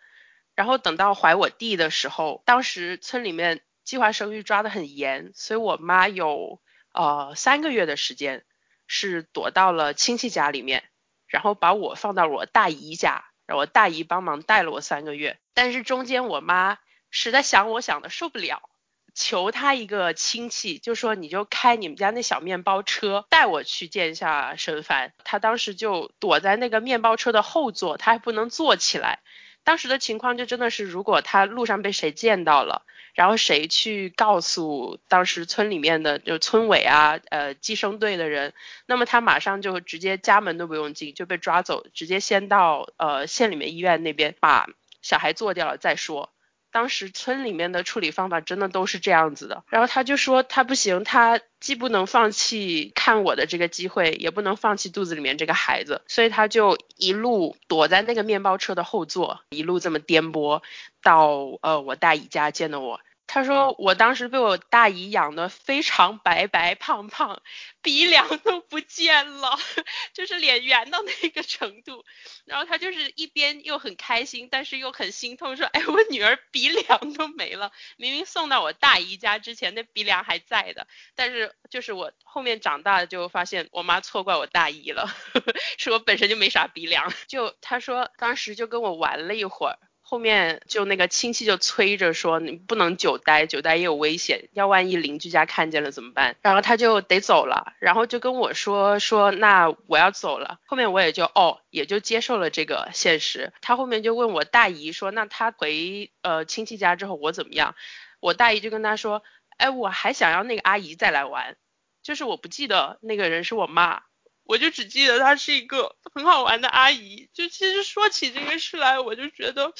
[0.55, 6.59] 然后等到怀我弟的时候，当时村里面计划生育抓得很严，所以我妈有。
[6.93, 8.43] 呃，三个月的时间
[8.87, 10.83] 是躲到了亲戚家里面，
[11.27, 15.39] 然后把我放到我大姨家，让我大姨帮忙带了我三个月。
[15.53, 16.77] 但是中间我妈
[17.09, 18.69] 实在想我想的受不了，
[19.13, 25.13] 求她一个亲戚，就说你就开你们家那小面包车带我去见一下沈凡。
[25.23, 29.19] 他当时就躲在那个面包车的后座，他还不能坐起来。
[29.63, 38.53] 当时的情况就真的是，如果他路上被谁见到了，然后谁去告诉当时村里面的就村委啊，呃，计生队的人，
[38.85, 44.67] 那么他马上就直接家门都不用进就被抓走，直接先到呃县里面医院那边把
[45.01, 46.29] 小孩做掉了再说。
[46.71, 60.61] 当时村里面的处理方法真的都是这样子的，然后他就说他不行，他既不能放弃看我的这个机会，也不能放弃肚子里面这个孩子，所以他就一路躲在那个面包车的后座，一路这么颠簸
[61.03, 62.99] 到呃我大姨家见的我。
[63.33, 67.41] 他说我当时被我大姨养的非常白白胖胖，
[67.81, 69.57] 鼻梁都不见了，
[70.11, 72.03] 就是脸圆到那个程度。
[72.43, 80.85] 然后他就是一边又很开心，但是又很心痛，说：“哎，我女儿鼻梁都没了，明明送到我大姨家之前那鼻梁还在的。
[81.15, 85.07] 但是就是我后面长大了就发现我妈错怪我大姨了，
[85.79, 87.13] 是我本身就没啥鼻梁。
[87.27, 89.79] 就他说当时就跟我玩了一会儿。”
[90.11, 96.35] 后面就那个亲戚就催着说你不能久待，久待也有危险，要万一邻居家看见了怎么办？
[96.41, 100.59] 然后他就得走了，然后就跟我说说那我要走了。
[100.65, 103.53] 后面我也就哦也就接受了这个现实。
[103.61, 107.75] 他后面就问我大姨说那他回呃亲戚家之后我怎么样？
[108.19, 109.23] 我大姨就跟他说
[109.55, 111.55] 哎我还想要那个阿姨再来玩，
[112.03, 114.03] 就是我不记得那个人是我妈。
[114.51, 119.73] 我就只记得她是一个很好玩的阿姨，就其实说起这个事来，我就觉得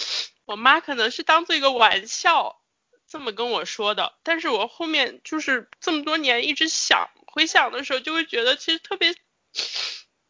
[0.45, 2.61] 我妈可能是当做一个玩笑
[3.05, 9.13] 这么跟我说的，但是我后面就是这么多年一直想回想的时候，就会觉得其实特别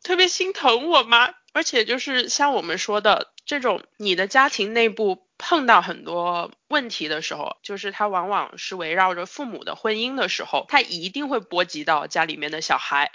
[0.01, 13.11] 特别心疼我妈，而且就是像我们说的这种，你的家庭内部碰到很多问题的时候，就是它往往是围绕着父母的婚姻的时候，它一定会波及到家里面的小孩。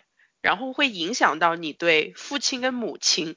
[0.46, 3.34] 然后会影响到你对父亲跟母亲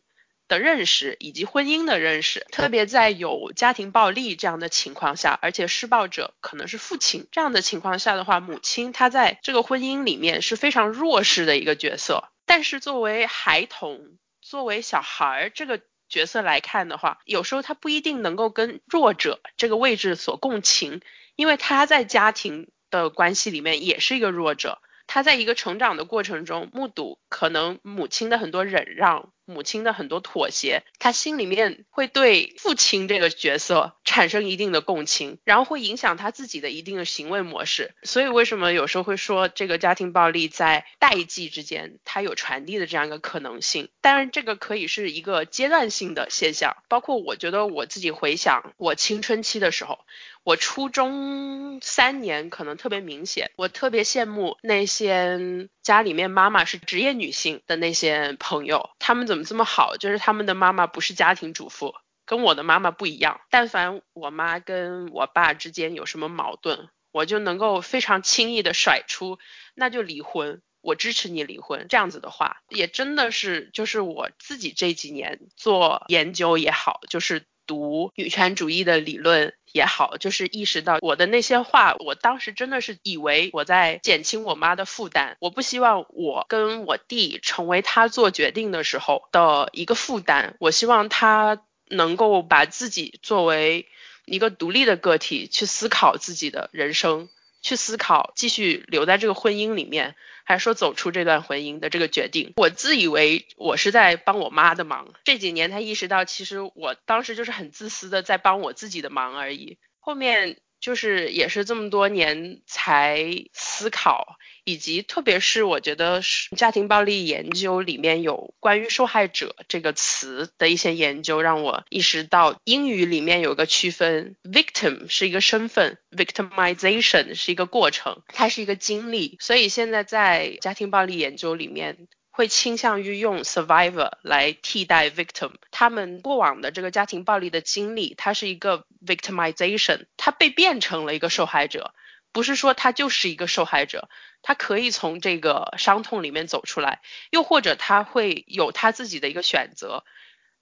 [0.48, 2.46] 的认识，以及婚姻的认识。
[2.52, 12.30] 特别在有家庭暴力这样的情况下，而且施暴者可能是父亲这样的情况下的话，母亲她在这个婚姻里面是非常弱势的一个角色。
[12.46, 21.02] 但是作为孩童，作为小孩儿这个角色来看的话，有时候他不一定能够跟弱者这个位置所共情，
[21.36, 24.80] 因为他在家庭的关系里面也是一个弱者。
[25.12, 29.34] 他在一个成长的过程中，目睹可能母亲的很多忍让。
[29.50, 37.96] 母亲的很多妥协，他心里面会对父亲这个角色产生一定的共情，然后会影响他自己的一定的行为模式。
[38.04, 43.90] 所以为什么有时候会说这个家庭暴力在代际之间它有传递的这样一个可能性？
[44.02, 46.78] 当然这个可以是一个阶段性的现象。
[46.88, 50.00] 包括我觉得我自己回想我青春期的时候，
[50.44, 59.46] 我初中三年可能特别明显，我特别羡慕那些家里面妈妈是职业女性的那些朋友，他们怎么么？
[59.46, 63.42] 这么好，就是他们的妈妈不是家庭主妇，跟我的妈妈不一样。
[63.50, 69.40] 但凡我妈跟我爸之间有什么矛盾，我就能够非常轻易的甩出，
[69.74, 79.54] 那就离婚，我支持你离婚这样子的话，也真的是就是我自己这几年做研究也好，就是读女权主义的理论。
[79.72, 85.38] 也好，就是意识到我的那些话，我当时真的是以为我在减轻我妈的负担。
[85.40, 90.56] 我不希望我跟我弟成为他做决定的时候的一个负担。
[90.60, 93.86] 我希望他能够把自己作为
[94.26, 97.30] 一个独立的个体去思考自己的人生，
[97.62, 102.54] 去思考继续留在这个婚姻里面，还是说走出这段婚姻的这个决定。
[102.56, 109.78] 我自以为我是在帮我妈的忙，这几年才意识到，其实我当时就是很自私的在帮我自己的忙而已。
[110.00, 110.60] 后面。
[110.80, 132.08] 就是也是这么多年才思考，以及特别是我觉得是家庭暴力研究里面有关于受害者这个词的一些研究，让我意识到英语里面有个区分，victim 是一个身份，victimization 是一个过程，它是一个经历，所以现在在家庭暴力研究里面。
[132.40, 141.94] 会倾向于用 survivor 来替代 victim，他们过往的这个家庭暴力的经历，它是一个 victimization，他被变成了一个受害者，
[142.32, 144.08] 不是说他就是一个受害者，
[144.42, 150.06] 他可以从这个伤痛里面走出来，又或者他会有他自己的一个选择，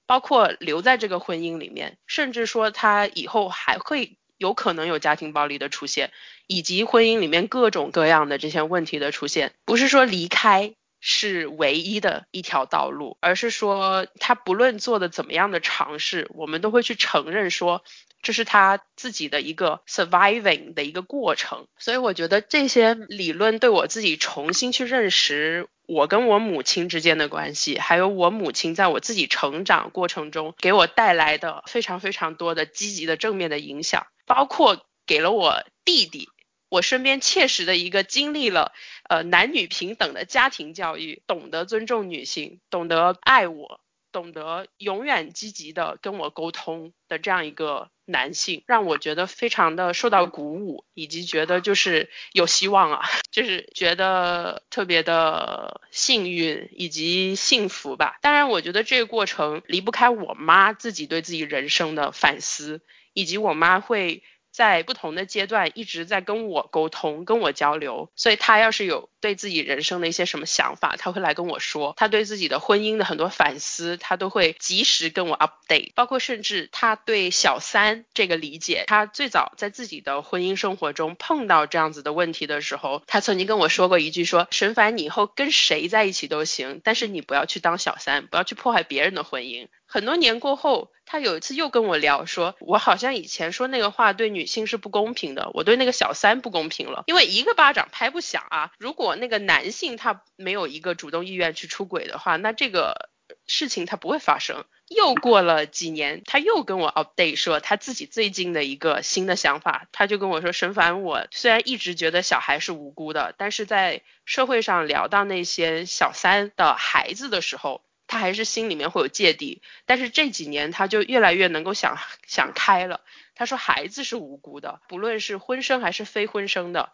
[0.07, 6.11] 包括留在这个婚姻里面，甚至说他以后还会有可能有家庭暴力的出现，
[6.47, 10.73] 以及婚姻里面各种各样的这些问题的出现，不是说离开。
[10.99, 17.83] 是唯一的一条道路，而是说他不论做的怎么样的尝试，我们都会去承认说
[18.21, 21.67] 这是他自己的一个 surviving 的一个过程。
[21.77, 36.27] 所以我觉得这些理论对我自己重新去认识我跟我母亲之间的关系，还有我母亲在我自己成长过程中给我带来的非常非常多的积极的正面的影响，包括给了我弟弟。
[36.69, 38.73] 我身边切实的一个经历了
[39.07, 43.79] 呃男女平等的家庭教育，懂得尊重女性，懂得爱我，
[44.11, 53.01] 懂得永远积极的跟我沟通的这样一个男性，让我觉得非常的受到鼓舞，以及觉得就是有希望啊，
[53.31, 58.17] 就是觉得特别的幸运以及幸福吧。
[58.21, 62.81] 当然，我觉得这个过程离不开我妈自己对自己人生的反思，
[63.13, 64.21] 以及我妈会。
[64.57, 71.93] 在不同的阶段一直在跟我沟通，跟我交流，所以他要是有对自己人生的一些什么想法，他会来跟我说。
[71.95, 75.91] 他对自己的婚姻的很多反思，他都会及时跟我 update。
[75.93, 89.67] 包括甚至他对小三这个理解，他最早在自己的婚姻生活中碰到这样子的问题的时候，他曾经跟我说过一句：说沈凡，你以后跟谁在一起都行，但是你不要去当小三，不要去破坏别人的婚姻。
[89.87, 98.71] 很多年过后，他有一次又跟我聊，说我好像以前说那个话对女性是不公平的，我对那个小三不公平了，因为一个巴掌拍不响啊。
[98.77, 103.09] 如果那个男性他没有一个主动意愿去出轨的话，那这个
[103.47, 104.65] 事情他不会发生。
[104.89, 117.81] 又过了几年，他又跟我 update 说他自己最近的一个新的想法，他就跟我说，沈凡，我虽然一直觉得小孩是无辜的，但是在社会上聊到那些小三的孩子的时候。
[118.07, 123.01] 他还是心里面会有芥蒂，但是这几年他就越来越能够想想开了。
[123.35, 126.91] 他说孩子是无辜的，不论是婚生还是非婚生的。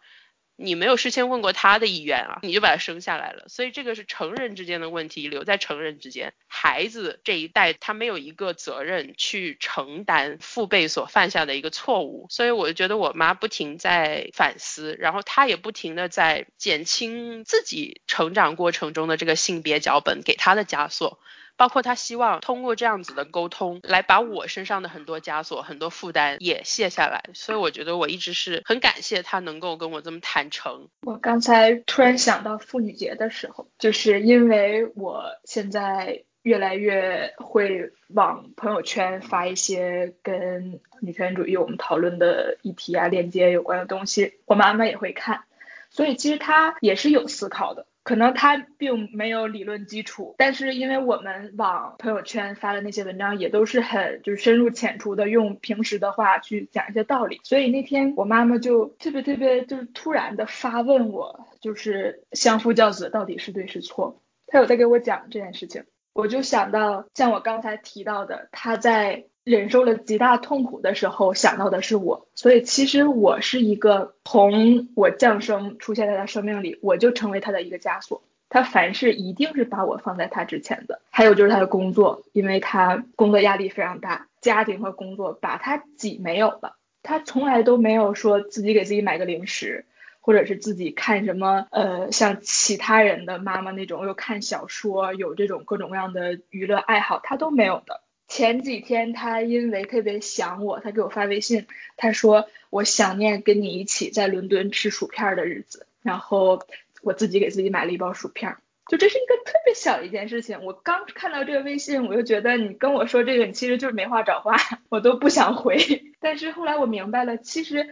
[0.56, 6.32] 你没有事先问过他的意愿啊，你就把他生下来了，所以这个是成人之间的问题，留在成人之间。
[6.46, 21.18] 孩子这一代他没有一个责任去承担父辈所犯下的一个错误，所以我就觉得我妈不停在反思，然后她也不停的在减轻自己成长过程中的这个性别脚本给她的枷锁。
[21.56, 27.22] 包括他希望通过这样子的沟通，来把我身上的很多枷锁、很多负担也卸下来。
[27.34, 30.88] 所以我觉得我一直是很感谢他能够跟我这么坦诚。
[31.02, 45.44] 我刚才突然想到妇女节的时候，就是因为我现在越来越会往朋友圈发一些跟女权主义我们讨论的议题啊、链接有关的东西，我妈妈也会看，
[45.90, 47.86] 所以其实她也是有思考的。
[48.04, 64.20] 可能他并没有理论基础，但是因为我们往朋友圈发的那些文章也都是很就是深入浅出的，用平时的话去讲一些道理，所以那天我妈妈就特别特别就是突然的发问我，就是相夫教子到底是对是错？
[64.46, 69.24] 她有在给我讲这件事情，我就想到像我刚才提到的，她在。
[69.44, 78.22] 忍受了极大痛苦的时候，想到的是我，所以其实我是一个从我降生出现在他生命里，我就成为他的一个枷锁。
[78.48, 81.00] 他凡事一定是把我放在他之前的。
[81.10, 86.76] 还有就是他的工作，因为他工作压力非常大，家庭和工作把他挤没有了。
[87.02, 89.84] 他从来都没有说自己给自己买个零食，
[90.20, 98.00] 或者是自己看什么呃像其他人的妈妈那种，又看小说，有这种各种各样的娱乐爱好，他都没有的。
[98.34, 106.60] 前几天他因为特别想我，他给我发微信，他说我想念跟你一起在伦敦吃薯片的日子，然后
[107.02, 108.56] 我自己给自己买了一包薯片。
[108.88, 110.64] 就这是一个特别小一件事情。
[110.64, 114.56] 我刚看到这个微信，我就觉得你跟我说这个，你其实就是没话找话，
[114.90, 115.78] 我都不想回。
[116.18, 117.86] 但是后来我明白了，其实。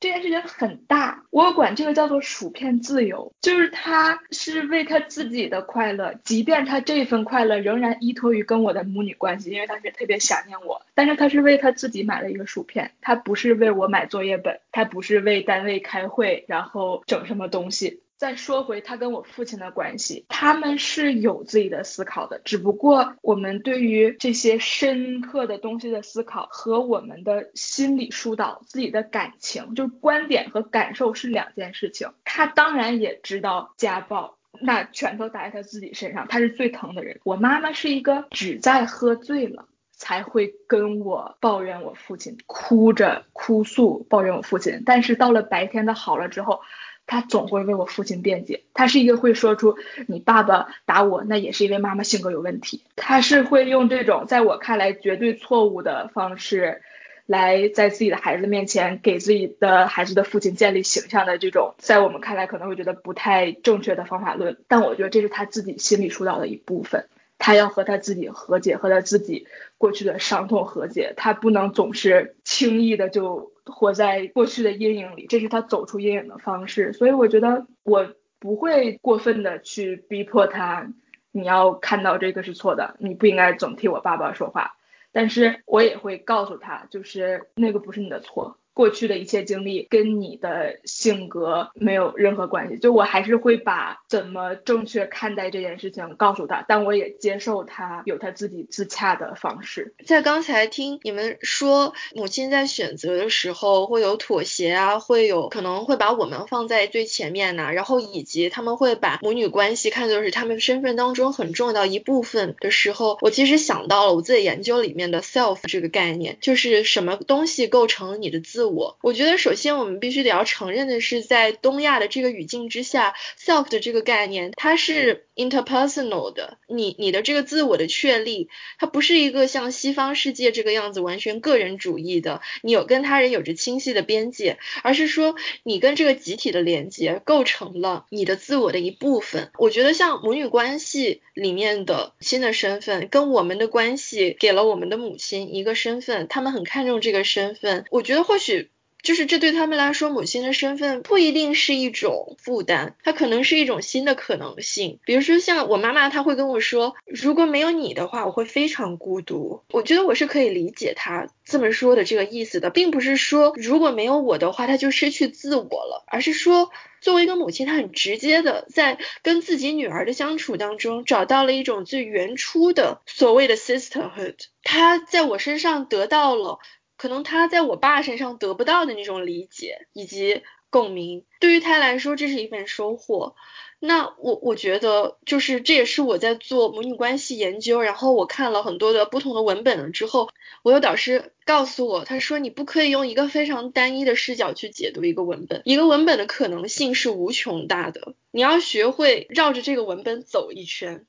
[0.00, 18.02] 这件事情很大，我管这个叫做薯片自由，就是他是为他自己的快乐，即便他这份快乐仍然依托于跟我的母女关系，因为他是特别想念我，但是他是为他自己买了一个薯片，他不是为我买作业本，他不是为单位开会然后整什么东西。
[18.18, 32.08] 再说回他跟我父亲的关系，他们是有自己的思考的，只不过我们对于这些深刻的东西的思考和我们的心理疏导、自己的感情，就是观点和感受是两件事情。
[32.24, 37.20] 他当然也知道家暴，那拳头打在他自己身上，他是最疼的人。
[37.22, 46.60] 我妈妈是一个只在喝醉了才会跟我抱怨我父亲，哭着哭诉抱怨我父亲，但是到了白天的好了之后。
[47.08, 52.82] 他总会为我父亲辩解，他是一个会说出你爸爸打我，那也是因为妈妈性格有问题。
[52.94, 56.82] 他是会用这种在我看来绝对错误的方式，
[57.24, 67.06] 来在自己的孩子面前给自己的孩子的父亲建立形象的这种，在我们看来可能会觉得不太正确的方法论，但我觉得这是他自己心理疏导的一部分。
[67.38, 69.46] 他要和他自己和解，和他自己
[69.78, 73.52] 过去的伤痛和解，他不能总是轻易的就。
[73.72, 76.92] 活在过去的阴影里，这是他走出阴影的方式。
[76.92, 80.92] 所以我觉得我不会过分的去逼迫他，
[81.32, 84.76] 你要看到这个是错的，你不应该总替我爸爸说话。
[85.10, 88.58] 但是我也会告诉他，就是那个不是你的错。
[88.78, 99.94] 过去的一切经历跟你的性格没有任何关系，就我还是会把怎么正确看待这件事情告诉他，但我也接受他有他自己自洽的方式。
[100.06, 118.67] 在刚才听你们说，母亲在选择的时候会有妥协啊，会有可能会把我们放在最前面呐，然后以及他们会把母女关系看作是他们身份当中很重要一部分的时候，我其实想到了我自己研究里面的 self 这个概念，就是什么东西构成你的自。
[118.68, 126.58] 我我觉得，首先我们必须得要承认的是，在东亚的这个语境之下，self 的这个概念，它是 interpersonal 的。
[126.68, 128.48] 你你的这个自我的确立，
[128.78, 139.50] 它不是一个像西方世界这个样子完全个人主义的，你有跟他人有着清晰的边界，而是说你跟这个集体的连接构成了你的自我的一部分。
[139.58, 147.84] 我觉得像母女关系里面的新的身份，跟我们的关系给了我们的母亲一个身份，他们很看重这个身份。
[147.90, 148.57] 我觉得或许。
[149.02, 154.98] 就是这对他们来说，母亲的身份不一定是一种负担，它可能是一种新的可能性。
[155.04, 159.62] 比如说像我妈妈，她会跟我说，如果没有你的话，我会非常孤独。
[159.70, 166.70] 我觉得我是可以理解她这么说的这个意思的，并不是说如果没有我的话，她就失去自我了，而是说
[167.00, 174.34] 作为一个母亲，她很直接的在跟自己女儿的相处当中，找到了一种最原初的所谓的 sisterhood，
[174.64, 176.58] 她在我身上得到了。
[176.98, 183.36] 可能他在我爸身上得不到的那种理解以及共鸣，对于他来说这是一份收获。
[183.80, 190.28] 那我我觉得就是这也是我在做母女关系研究，然后我看了很多的不同的文本了之后，
[190.64, 201.06] 我有导师告诉我，他说你不可以用一个非常单一的视角去解读一个文本，一个文本的可能性是无穷大的，你要学会绕着这个文本走一圈，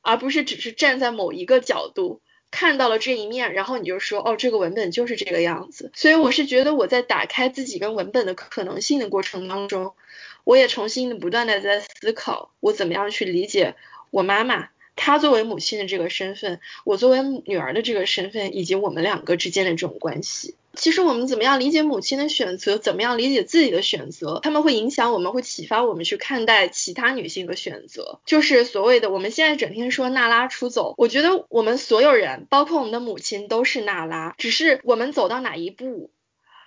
[0.00, 2.22] 而不是只是站在某一个角度。
[2.54, 5.90] 看到了这一面，然后你就说，哦，这个文本就是这个样子。
[5.92, 9.94] 所以我是觉得我在打开自己跟文本的可能性的过程当中，
[10.44, 13.74] 我也重新的不断的在思考，我怎么样去理解
[14.12, 14.68] 我妈妈。
[14.94, 28.20] 她作为母亲的这个身份，我作为女儿的这个身份，以及我们两个之间的这种关系，其实我们怎么样理解母亲的选择，怎么样理解自己的选择，他们会影响我们，会启发我们去看待其他女性的选择。
[28.24, 36.10] 就是所谓的我们现在整天说娜拉出走，我觉得我们所有人，包括我们的母亲，都是娜拉，只是我们走到哪一步，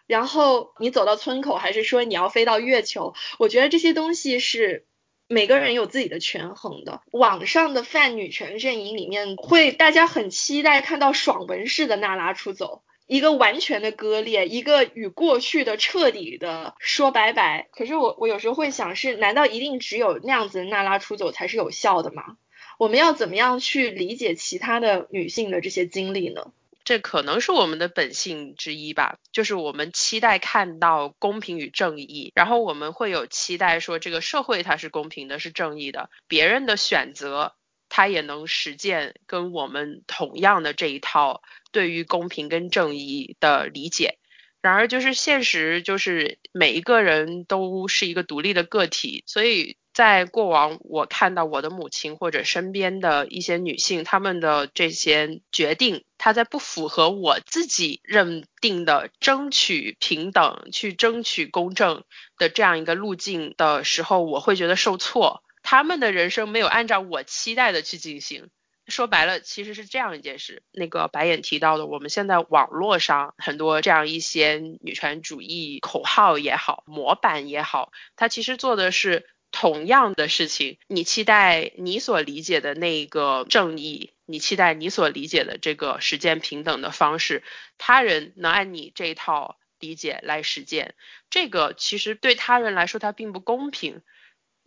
[0.05, 4.85] 然后你走到村口，还是说你要飞到月球，我觉得这些东西是。
[5.29, 17.67] 每个人有自己的权衡的，网上的泛女权阵营里面会，大家很期待看到爽文式的娜拉出走，一个完全的割裂，一个与过去的彻底的说拜拜。
[17.71, 22.37] 可是我我有时候会想，是难道一定只有那样子的娜拉出走才是有效的吗？
[22.77, 26.51] 我们要怎么样去理解其他的女性的这些经历呢？
[26.83, 37.55] 这可能是我们的本性之一吧，就是我们期待看到公平与正义，然后我们会有期待说这个社会它是公平的，是正义的，别人的选择
[37.89, 44.17] 他也能实践跟我们同样的这一套对于公平跟正义的理解。
[44.61, 49.77] 然而就是现实就是每一个人都是一个独立的个体，所以。
[49.93, 62.03] 在过往我看到我的母亲或者身边的一些女性，她们的这些决定，她在不符合我自己认定的争取平等、去争取公正
[62.37, 65.41] 的这样一个路径的时候，我会觉得受挫。
[65.69, 68.49] 他们的人生没有按照我期待的去进行。
[68.87, 70.63] 说白了，其实是这样一件事。
[70.71, 80.77] 那个白眼提到的，我们现在网络上很多这样一些女权主义口号也好，模板也好，它其实做的是同样的事情。
[80.87, 87.43] 你期待你所理解的那个正义，你期待你所理解的这个实践平等的方式，
[87.77, 90.95] 他人能按你这一套理解来实践，
[91.29, 94.01] 这个其实对他人来说，它并不公平。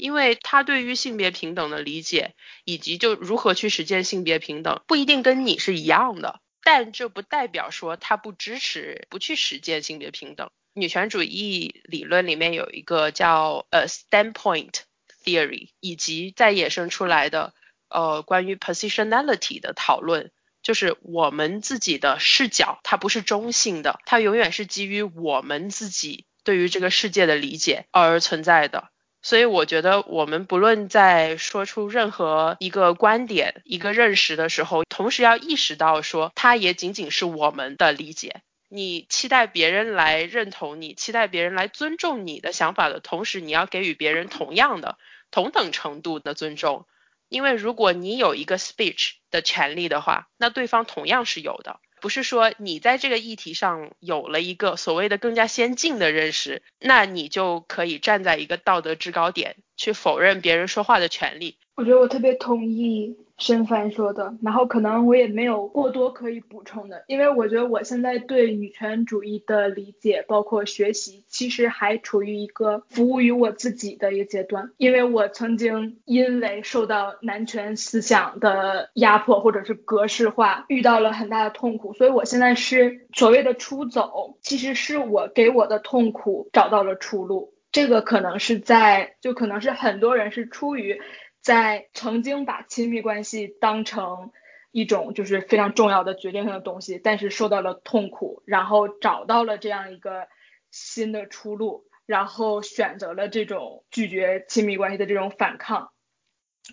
[0.00, 2.34] 因为他对于性别平等的理解，
[2.64, 6.40] 以及就如何去实践性别平等，不一定跟你是一样的。
[6.62, 10.50] 但这不代表说他不支持不去实践性别平等。
[10.72, 14.80] 女权主义理论里面有一个叫呃 standpoint
[15.24, 17.54] theory，以及再衍生出来的
[17.88, 20.30] 呃关于 positionality 的讨论，
[20.62, 28.90] 就是我们自己的视角，它不是中性的，它永远是基于我们自己对于这个世界的理解而存在的。
[29.22, 38.42] 所以我觉得，我们不论在说出任何一个观点、一个认识的时候，同时要意识到，说它也仅仅是我们的理解。
[38.68, 44.96] 你期待别人来认同你，期待别人来尊重你的想法的同时，你要给予别人同样的、
[45.30, 46.86] 同等程度的尊重。
[47.28, 51.78] 因为如果你有一个 speech 的权利的话，那对方同样是有的。
[52.00, 61.56] 不是说你在这个议题上有了一个所谓的更加先进的认识，那你就可以站在一个道德制高点去否认别人说话的权利。
[61.76, 63.16] 我觉得我特别同意。
[63.40, 74.70] 申凡说的，然后可能我也没有过多可以补充的，因为我觉得我现在对女权主义的理解，包括学习，其实还处于一个服务于我自己的一个阶段。
[74.76, 87.54] 因为我曾经因为受到男权思想的压迫或者是格式化，遇到了很大的痛苦，所以我现在是所谓的出走，其实是我给我的痛苦找到了出路。
[87.72, 91.00] 这个可能是在，就可能是很多人是出于。
[91.40, 94.30] 在曾经把亲密关系当成
[94.72, 100.28] 一种就是非常重要的决定性的东西，但是受到了痛苦，然后找到了这样一个
[100.70, 105.90] 新的出路，然后选择了这种拒绝亲密关系的这种反抗，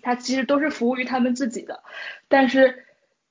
[0.02, 1.82] 他其实都是服务于他们自己的，
[2.28, 2.84] 但是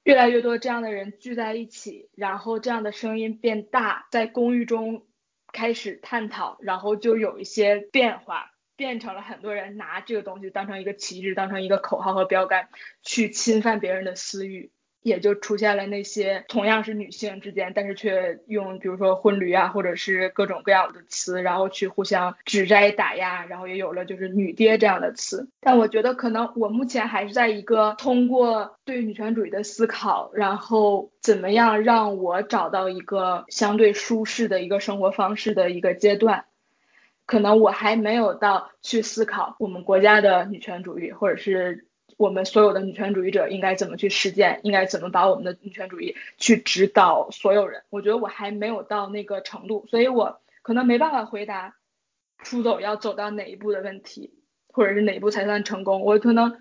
[0.03, 5.05] 越来越多这样的人聚在一起，然后这样的声音变大，在公寓中
[5.53, 8.51] 开始探讨，然后就有一些变化。
[8.78, 12.69] 变成了很多人拿这个东西当成一个旗帜，当成一个口号和标杆，
[13.03, 14.71] 去侵犯别人的私欲，
[15.01, 25.49] 也就出现了那些同样是女性之间，但是却用比如说婚驴啊，或者是各种各样的词，然后去互相指摘打压，然后也有了就是女爹这样的词。
[25.59, 36.45] 但我觉得可能我目前还是在一个通过对女权主义的思考，然后怎么样让我找到一个相对舒适的一个生活方式的一个阶段。
[37.28, 47.84] 可能我还没有到去思考我们国家的女权主义，或者是我们所有的女权主义者应该怎么去实践，应该怎么把我们的女权主义去指导所有人。
[47.89, 51.75] 我觉得我还没有到那个程度，所以我可能没办法回答
[52.39, 54.34] 出走要走到哪一步的问题，
[54.69, 56.01] 或者是哪一步才算成功。
[56.01, 56.57] 我可能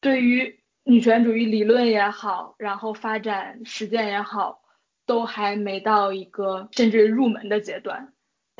[0.00, 4.62] 对于女权主义理论也好，然后发展实践也好，
[5.06, 8.12] 都还没到一个甚至入门的阶段。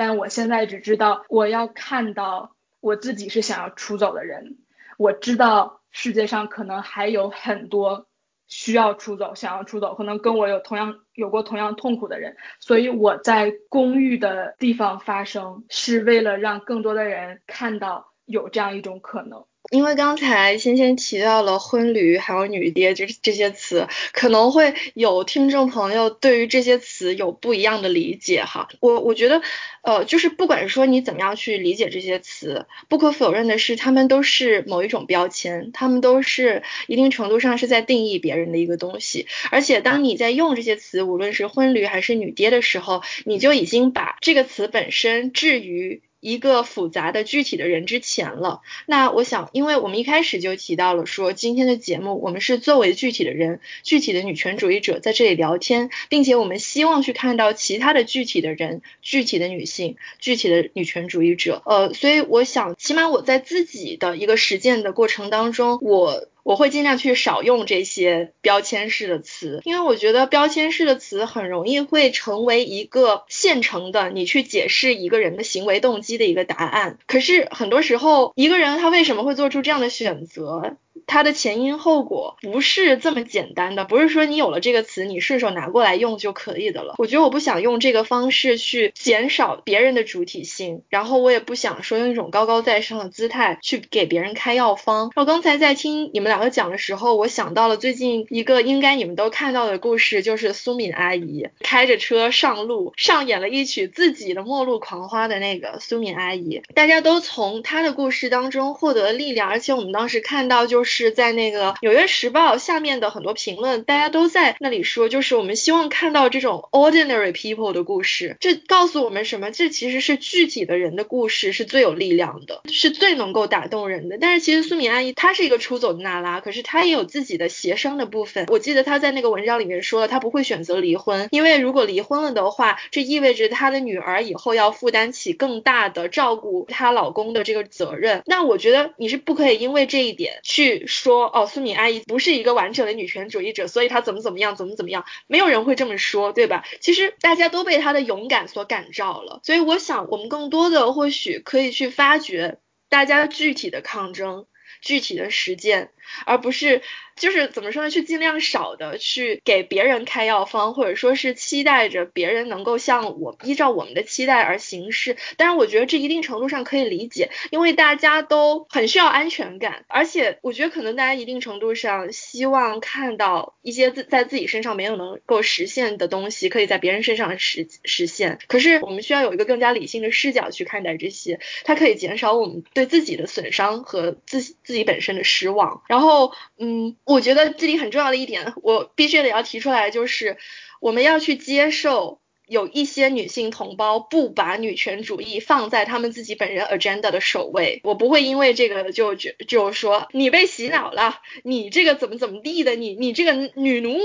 [0.05, 4.59] 但我现在只知道，我要看到我自己是想要出走的人。
[4.99, 8.09] 我知道世界上可能还有很多
[8.49, 12.37] 需要出走、想要出走，可能跟我有同样有过同样痛苦的人。
[12.59, 19.45] 所以我在公寓的地方发声，是为了让更多的人看到有这样一种可能。
[19.71, 28.69] 因为刚才先先提到了婚驴还有女爹这这些词，可能会有听众朋友对于这些词有不一样的理解哈。
[28.81, 29.41] 我我觉得，
[29.83, 39.27] 呃，就是不管说你怎么样去理解这些词，不可否认的是，他们都是某一种标签，他们都是一定程度上是在定义别人的一个东西。
[39.53, 46.03] 而且当你在用这些词，无论是婚驴还是女爹的时候，你就已经把这个词本身置于。
[46.23, 61.61] 一个复杂的具体的人之前了，那我想，因为我们一开始就提到了说，今天的节目我们是作为具体的人、具体的女权主义者在这里聊天，并且我们希望去看到其他的具体的人、具体的女性、具体的女权主义者。
[61.67, 76.99] 呃，所以我想，起码我在自己的一个实践的过程当中，我我会尽量去少用这些标签式的词，因为我觉得标签式的词很容易会成为一个现成的你去解释一个人的行为动机的一个答案。
[77.07, 80.77] 可是很多时候，一个人他为什么会做出这样的选择？
[81.05, 86.95] 它的前因后果不是这么简单的，不是说你有了这个词，你顺手拿过来用就可以的了。
[86.99, 95.11] 我觉得我不想用这个方式去减少别人的主体性，然后我也不想说用一种高高在上的姿态去给别人开药方。
[95.17, 111.13] 我刚才在听你们两个讲的时候，我想到了最近一个应该你们都看到的故事，就是苏敏阿姨开着车上路，上演了一曲自己的《末路狂花》的那个苏敏阿姨，大家都从她的故事当中获得了力量，而且我们当时看到就是。
[111.13, 118.37] 在那个《纽约时报》下面的很多评论，大家都在那里说，就是我们希望看到这种 ordinary people 的故事。
[118.41, 119.51] 这告诉我们什么？
[119.51, 124.17] 这其实是具体的人的故事是最有力量的，是最能够打动人的。
[124.19, 128.47] 但是其实苏敏阿姨她是一个出走的娜拉，可是她也有自己的协商的部分。
[128.49, 138.23] 我记得她在那个文章里面说了，她不会选择离婚，因为如果离婚了的话，这意味着她的女儿以后要负担起更大的照顾她老公的这个责任。
[138.25, 140.87] 那我觉得你是不可以因为这一点去。
[140.87, 146.65] 说哦，苏敏阿姨不是一个完整的女权主义者，所以她怎么怎么样，怎么怎么样，没有人会这么说，对吧？
[146.81, 152.59] 其实大家都被她的勇敢所感召了，所以我想我们更多的或许可以去发掘
[152.89, 154.47] 大家具体的抗争、
[154.81, 155.91] 具体的实践，
[156.27, 156.83] 而不是。
[157.15, 157.91] 就是怎么说呢？
[157.91, 165.19] 去尽量少的去给别人开药方，或者说是期待着别人能够像我依照我们的期待而行事。
[165.37, 178.39] 但是我觉得这一定程度上可以理解，因为大家都很需要安全感，而且我觉得可能大家一定程度上希望看到一些自在自己身上没有能够实现的东西，可以在别人身上实实现。
[178.49, 185.83] 可是我们需要有一个更加理性的视角去看待这些，它可以减少我们对自己的损伤和自自己本身的失望。
[185.93, 186.97] 然后，嗯。
[187.05, 190.39] 我觉得这里很重要的一点，我必须得要提出来，就是
[190.81, 192.22] 我们要去接受。
[192.53, 203.97] 有一些女性同胞不把女权主义放在他们自己本人 agenda 的首位，我不会因为这个就觉就说你被洗脑了，你这个怎么怎么地的，你你这个女奴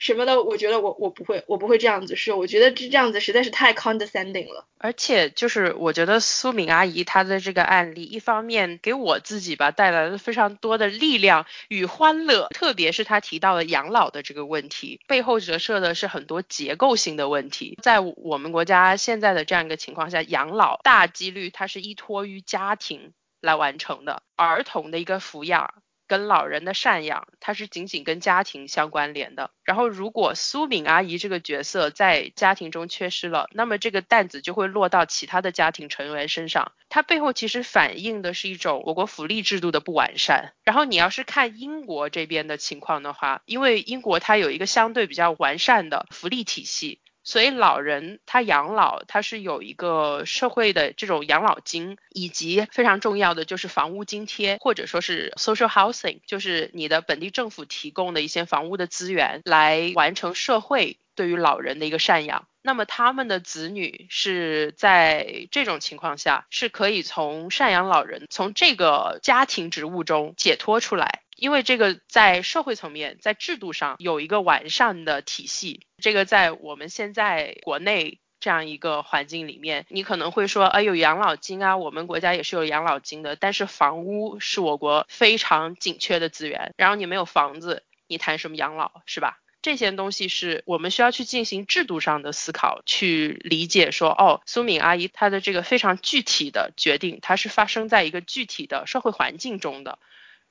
[0.00, 4.66] 什么的，我觉得我我不会我不会这样子说，我觉得这这样子实在是太 condescending 了。
[4.76, 17.93] 而且就是我觉得苏敏阿姨她的这个案例，一方面给我自己吧带来了非常多的力量与欢乐，特别是她提到了养老的这个问题，背后折射的是很多结构性的问题，在。
[17.94, 25.74] 在我们国家现在的这样一个情况下，养老大几率它是依托于家庭来完成的，儿童的一个抚养
[26.08, 29.52] 跟老人的赡养，它是紧紧跟家庭相关联的。
[29.62, 36.72] 然后，如果苏敏阿姨这个角色在家庭中缺失了，那么这个担子就会落到其他的家庭成员身上。
[36.88, 40.52] 它背后其实反映的是一种我国福利制度的不完善。
[40.64, 47.00] 然后，你要是看英国这边的情况的话，因为英国它有一个相对比较完善的福利体系。
[47.24, 62.46] 所以老人他养老，他是有一个社会的这种养老金，以及非常重要的就是房屋津贴，或者说是 social housing，就是你的本地政府提供的一些房屋的资源，来完成社会对于老人的一个赡养。
[62.66, 71.23] 那么他们的子女是在这种情况下，是可以从赡养老人从这个家庭职务中解脱出来。
[71.44, 89.40] 因为这个在社会层面，在制度上有一个完善的体系，这个在我们现在国内这样一个环境里面，你可能会说，哎，有养老金啊，我们国家也是有养老金的，但是房屋是我国非常紧缺的资源，然后你没有房子，你谈什么养老，是吧？
[89.60, 99.98] 这些东西是我们需要去进行制度上的思考，去理解说，哦，苏敏阿姨她的这个非常具体的决定，它是发生在一个具体的社会环境中的。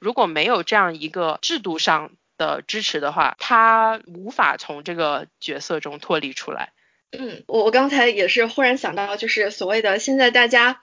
[0.03, 6.73] 如果没有这样一个制度上的支持的话，他无法从这个角色中脱离出来。
[7.17, 10.81] 嗯，我我刚才也是忽然想到，就是所谓的现在大家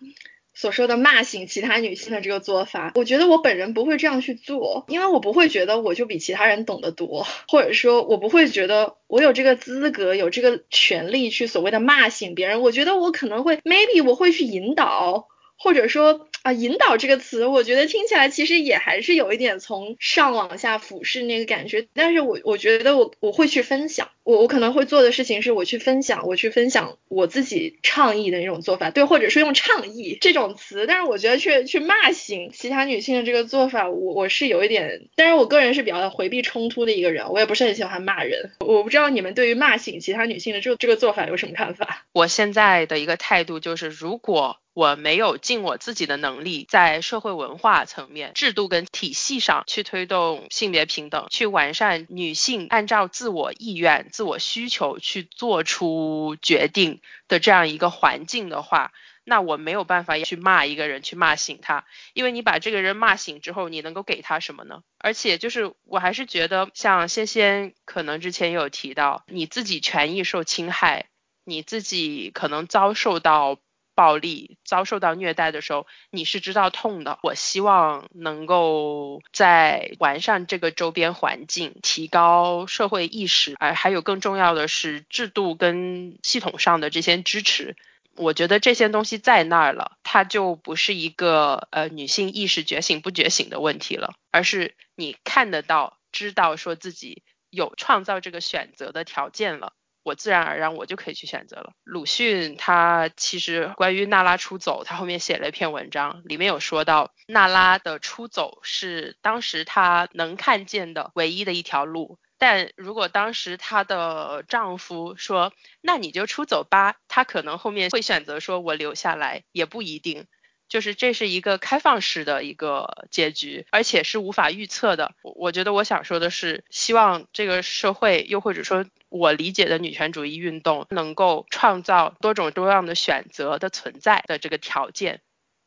[0.55, 12.63] 所说的骂醒其他女性的这个做法，我觉得我本人不会这样去做，因为我不会觉得我就比其他人懂得多，或者说我不会觉得我有这个资格、有这个权利去所谓的骂醒别人。
[12.63, 15.30] 我觉得我可能会，maybe 我会去引导。
[15.63, 21.87] 或者说啊，引导这个词，我觉得听起来其实也还是有一点从上往下俯视那个感觉。
[21.93, 30.87] 但是我我觉得我我会去分享，我我可能会做的事情是我去分享，我去分享我自己倡议的那种做法，对，或者是用倡议这种词。
[30.87, 38.53] 但是我觉得去去骂醒其他女性的这个做法，我我是有一点，但是我个人是比较回避冲突的一个人，我也不是很喜欢骂人。
[38.61, 42.05] 我不知道你们对于骂醒其他女性的这这个做法有什么看法？
[42.13, 58.93] 我现在的一个态度就是，如果我没有尽我自己的能力，在社会文化层面、制度跟体系上去推动性别平等，去完善女性按照自我意愿、自我需求去做出决定的这样一个环境的话。
[59.23, 61.85] 那我没有办法去骂一个人，去骂醒他，
[62.15, 64.83] 因为你把这个人骂醒之后，你能够给他什么呢？
[64.99, 71.11] 而且就是我还是觉得，像仙仙可能之前有提到，你自己权益受侵害，
[71.45, 73.59] 你自己可能遭受到
[74.01, 77.19] 暴力、遭受到虐待的时候，你是知道痛的。
[77.23, 87.77] 我希望能够在完善这个周边环境，提高社会意识，而还有更重要的是制度跟系统上的这些支持。
[88.17, 99.75] 我觉得这些东西在那儿了，它就不是一个呃女性意识觉醒不觉醒的问题了，而是你看得到、知道说自己有创造这个选择的条件了，
[100.11, 101.73] 我自然而然我就可以去选择了。
[101.85, 112.19] 鲁迅他其实关于娜拉出走，他后面写了一篇文章，里面有说到娜拉的出走是当时她能看见的唯一的一条路。
[112.39, 120.27] 但如果当时她的丈夫说，那你就出走吧，她可能后面会选择说我留下来，也不一定。
[120.71, 125.13] 就是这是一个开放式的一个结局，而且是无法预测的。
[125.21, 135.21] 我我觉得我想说的是，希望这个社会，又或者说我理解的女权主义运动，能够创造多种多样的选择的存在的这个条件，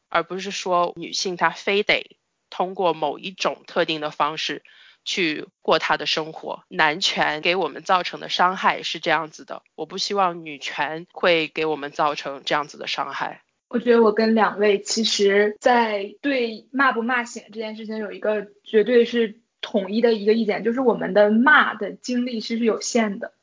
[0.09, 2.17] 而不是说女性她非得
[2.49, 4.63] 通过某一种特定的方式。
[5.05, 13.41] 去过他的生活，男权给我们造成的伤害是这样子的，我不希望女权会给我们造成这样子的伤害。
[13.73, 23.33] 我觉得我跟两位其实，在对骂不骂醒这件事情有一个绝对是统一的一个意见，就是我们的骂的精力是是有限的，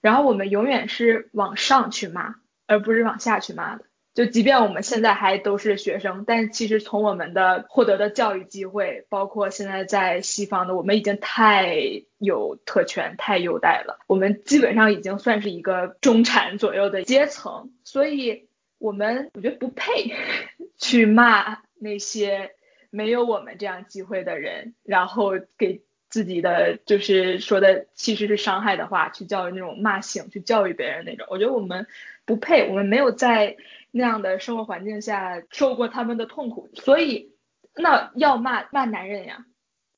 [0.00, 3.84] 然后我们永远是往上去骂，而不是往下去骂的。
[4.14, 11.76] 就即便我们现在还都是学生，但其实从我们的获得的教育机会，包括现在在西方的，我们已经太
[12.16, 13.98] 有特权、太优待了。
[14.06, 18.48] 我们基本上已经算是一个中产左右的阶层，所以
[18.84, 20.14] 我们我觉得不配
[20.76, 22.52] 去骂那些
[22.90, 31.26] 没有我们这样机会的人，然后给自己的就是说的其实是伤害的话去教育那种骂醒、去教育别人那种。
[31.30, 31.86] 我觉得我们
[32.24, 33.56] 不配，我们没有在。
[33.96, 37.30] 那样的生活环境下受过他们的痛苦，所以
[37.76, 39.46] 那要骂骂男人呀，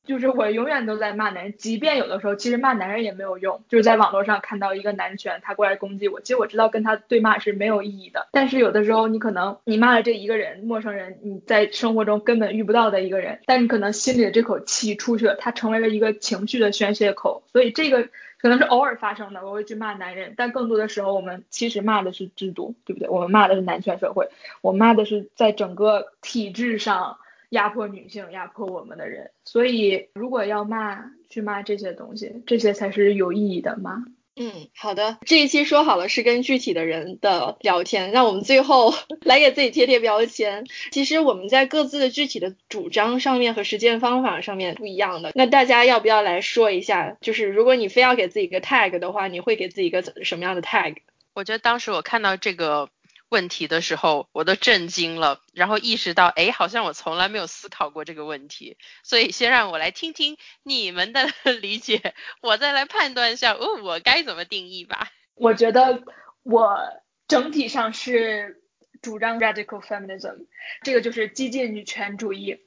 [0.07, 18.09] 就是我永远都在骂男人，即便有的时候其实骂男人也没有用，就是在网络上看到一个男权他过来攻击我，其实我知道跟他对骂是没有意义的，但是有的时候你可能你骂了这一个人，陌生人你在生活中根本遇不到的一个人，但你可能心里的这口气出去了，他成为了一个情绪的宣泄口，所以这个。
[18.39, 23.09] 可能是偶尔发生的，我会去骂男人，但更多的时候，我们其实骂的是制度，对不对？
[23.09, 24.29] 我们骂的是男权社会，
[24.61, 27.17] 我骂的是在整个体制上
[27.51, 29.31] 压迫女性、压迫我们的人。
[29.45, 34.05] 所以，如果要骂，去骂这些东西，这些才是有意义的骂。
[34.39, 38.93] 嗯，好的，这一期说好了是跟具体的人的聊天，那我们最后
[39.25, 40.67] 来给自己贴贴标签。
[40.91, 47.17] 其实我们在各自的具体的主张上面和实践方法上面不一样的，那大家要不要来说一下？
[47.23, 50.97] 就是如果你非要给自己一个 tag 的话，你会给自己一个什么样的 tag？
[51.33, 52.91] 我觉得当时我看到这个。
[53.29, 61.27] 问题的时候，我都震惊了，然后意识到，哎，好像我从来没有思考过这个问题，所以先让我来听听你们的
[61.61, 65.11] 理解，我再来判断一下，哦，我该怎么定义吧。
[65.35, 66.05] 我觉得
[66.45, 66.79] 我
[67.27, 68.63] 整体上是
[69.03, 70.47] 主张 radical feminism，
[70.83, 72.61] 这个就是激进女权主义，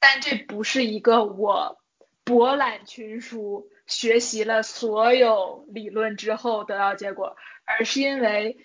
[0.00, 1.80] 但这不是一个我
[2.24, 8.56] 博览群书、学习了所有理论之后得到结果，而是因为。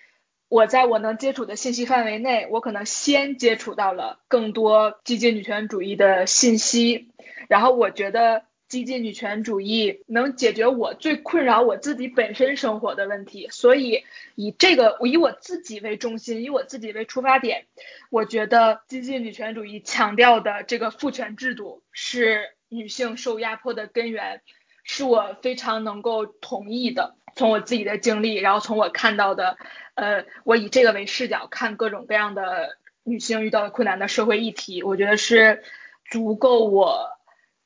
[0.48, 7.10] 我在我能接触的信息范围内，我可能先接触到了更多激进女权主义的信息，
[7.50, 14.04] 然后我觉得激进女权主义能解决我最困扰我自己本身生活的问题，所以
[14.36, 17.66] 以这个我以我自己为中心，以我自己为出发点，
[18.10, 24.42] 我觉得激进女权主义强调的这个父权制度是女性受压迫的根源，
[24.84, 27.16] 是我非常能够同意的。
[27.36, 29.58] 从我自己的经历，然后从我看到的。
[29.96, 35.64] 呃，我以这个为视角看各种各样的女性遇到的困难的社会议题，我觉得是
[36.12, 37.12] 足够我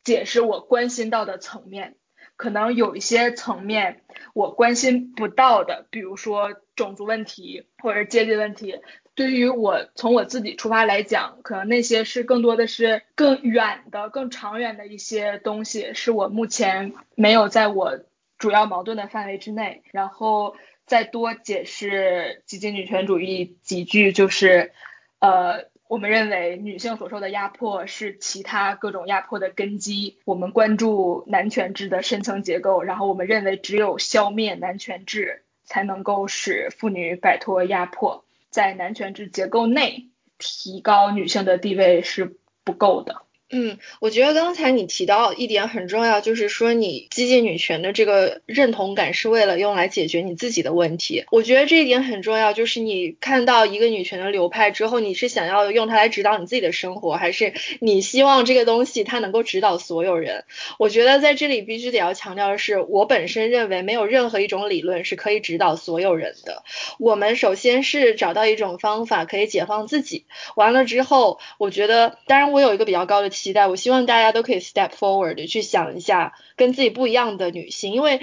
[0.03, 1.95] 解释我关心到的层面。
[2.36, 4.03] 可能有一些层面
[4.36, 8.80] 我关心不到的，比如说种族问题或者阶级问题，
[9.15, 17.99] 对于我从我自己出发来讲，可能那些是更多的是更远的、更长远的一些东西，是我目前没有在我
[18.40, 19.84] 主要矛盾的范围之内。
[19.92, 20.56] 然后。
[20.90, 24.72] 再多解释激进女权主义几句，就是
[25.20, 30.18] 呃，我们认为女性所受的压迫是其他各种压迫的根基。
[30.26, 38.26] 我们关注男权制的深层结构，然后我们认为只有消灭男权制，才能够使妇女摆脱压迫。
[38.50, 40.08] 在男权制结构内，
[40.40, 43.22] 提高女性的地位是不够的。
[43.52, 51.26] 嗯，我觉得刚才你提到一点很重要，就是说你激进女权的这个认同感是为了用来解决你自己的问题。
[51.32, 60.45] 我觉得这一点很重要，就是你看到一个女权的流派之后，你是想要用它来指导你自己的生活，还是你希望这个东西它能够指导所有人？
[60.78, 66.62] 我觉得在这里必须得要强调的是，我本身认为没有任何一种理论是可以指导所有人的。
[67.00, 70.26] 我们首先是找到一种方法可以解放自己，
[70.56, 73.39] 完了之后，我觉得，当然我有一个比较高的。
[73.40, 78.20] 期待，我希望大家都可以 step forward 去想一下跟自己不一样的女性，因为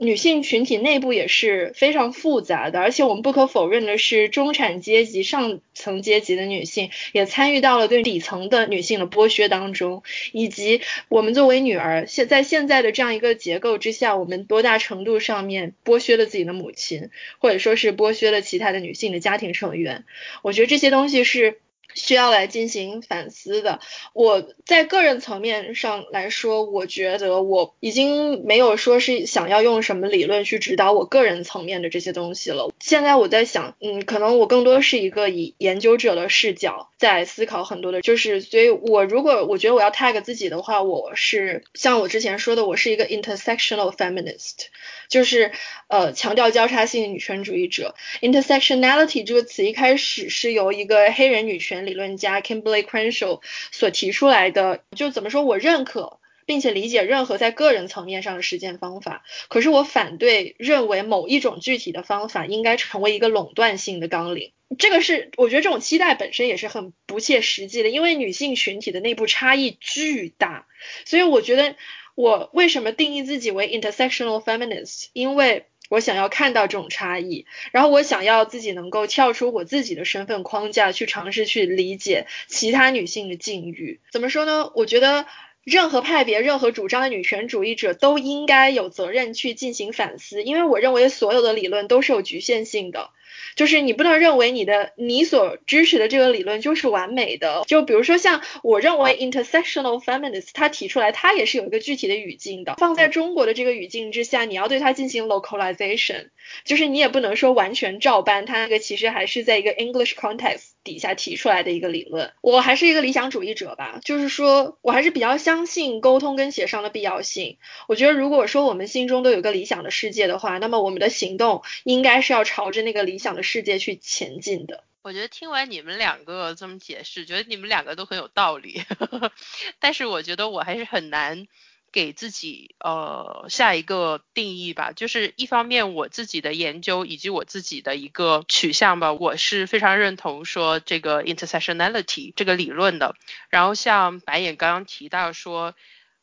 [0.00, 20.04] 女性群体内部也是非常复杂的，而且我们不可否认的是，中产阶级、上层阶级的女性也参与到了对底层的女性的剥削当中，以及我们作为女儿，现在现在的这样一个结构之下，我们多大程度上面剥削了自己的母亲，或者说是剥削了其他的女性的家庭成员，
[20.42, 21.58] 我觉得这些东西是。
[21.94, 23.80] 需要来进行反思的。
[24.12, 32.72] 我在个人层面上来说，我觉得我已经没有说是想要用什么理论去指导我个人层面的这些东西了。
[32.80, 44.66] 现在我在想，嗯，可能我更多是一个以研究者的视角在思考很多的，就是所以，我如果我觉得我要 tag 自己的话，我是像我之前说的，我是一个 intersectional feminist，
[45.08, 45.52] 就是
[45.88, 47.94] 呃强调交叉性女权主义者。
[48.20, 51.78] intersectionality 这个词一开始是由一个黑人女权。
[51.88, 53.40] 理论家 Kimberly Crenshaw
[53.70, 64.52] 所提出来的，就怎么说我认可并且理解任何在个人层面上的实践方法，可是我反对认为某一种具体的方法应该成为一个垄断性的纲领。
[64.78, 70.66] 这个是我觉得这种期待本身也是很不切实际的，因为女性群体的内部差异巨大，
[71.06, 71.76] 所以我觉得
[72.18, 75.66] 我为什么定义自己为 intersectional feminist，因为。
[75.90, 83.98] 我想要看到这种差异，然后我想要自己能够跳出我自己的身份框架，去尝试去理解其他女性的境遇。
[84.12, 84.70] 怎么说呢？
[84.74, 85.24] 我觉得
[85.64, 93.08] 任何派别、任何主张的女权主义者都应该有责任去进行反思，因为我认为所有的理论都是有局限性的。
[93.56, 97.64] 就是你不能认为你的你所支持的这个理论就是完美的。
[97.66, 102.74] 就比如说像我认为 intersectional feminist，他提出来，他也是有一个具体的语境的。
[102.78, 106.28] 放在中国的这个语境之下，你要对它进行 localization，
[106.64, 112.32] 就是你也不能说完全照搬它那个，其实还是在一个 English context 底下提出来的一个理论。
[112.40, 117.58] 我还是一个理想主义者吧，就是说我还是比较相信沟通跟协商的必要性。
[117.88, 123.42] 我觉得如果说我们心中都有个理想的世界的话，那么我们的行动应该是要朝着那个理想的。
[123.42, 128.82] 世界去前进的，我觉得听完你们两个这么解释，觉得你们两个都很有道理。
[129.80, 131.46] 但是我觉得我还是很难
[131.90, 134.92] 给自己呃下一个定义吧。
[134.92, 143.14] 就是一方面我自己的研究以及我自己的一个取向吧，我是非常认同说这个 intersectionality 这个理论的。
[143.48, 145.74] 然后像白眼刚刚提到说，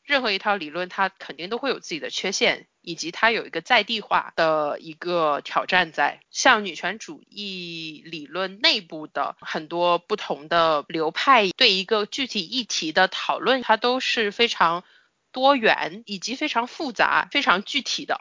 [0.06, 2.66] 任何一套理论它肯定都会有自己的缺陷。
[2.88, 14.84] 以及它有一个在地化的一个挑战在，像女权主义理论内部的很多不同的流派对一个具体议题的讨论，它都是非常
[15.32, 18.20] 多元以及非常复杂、非常具体的，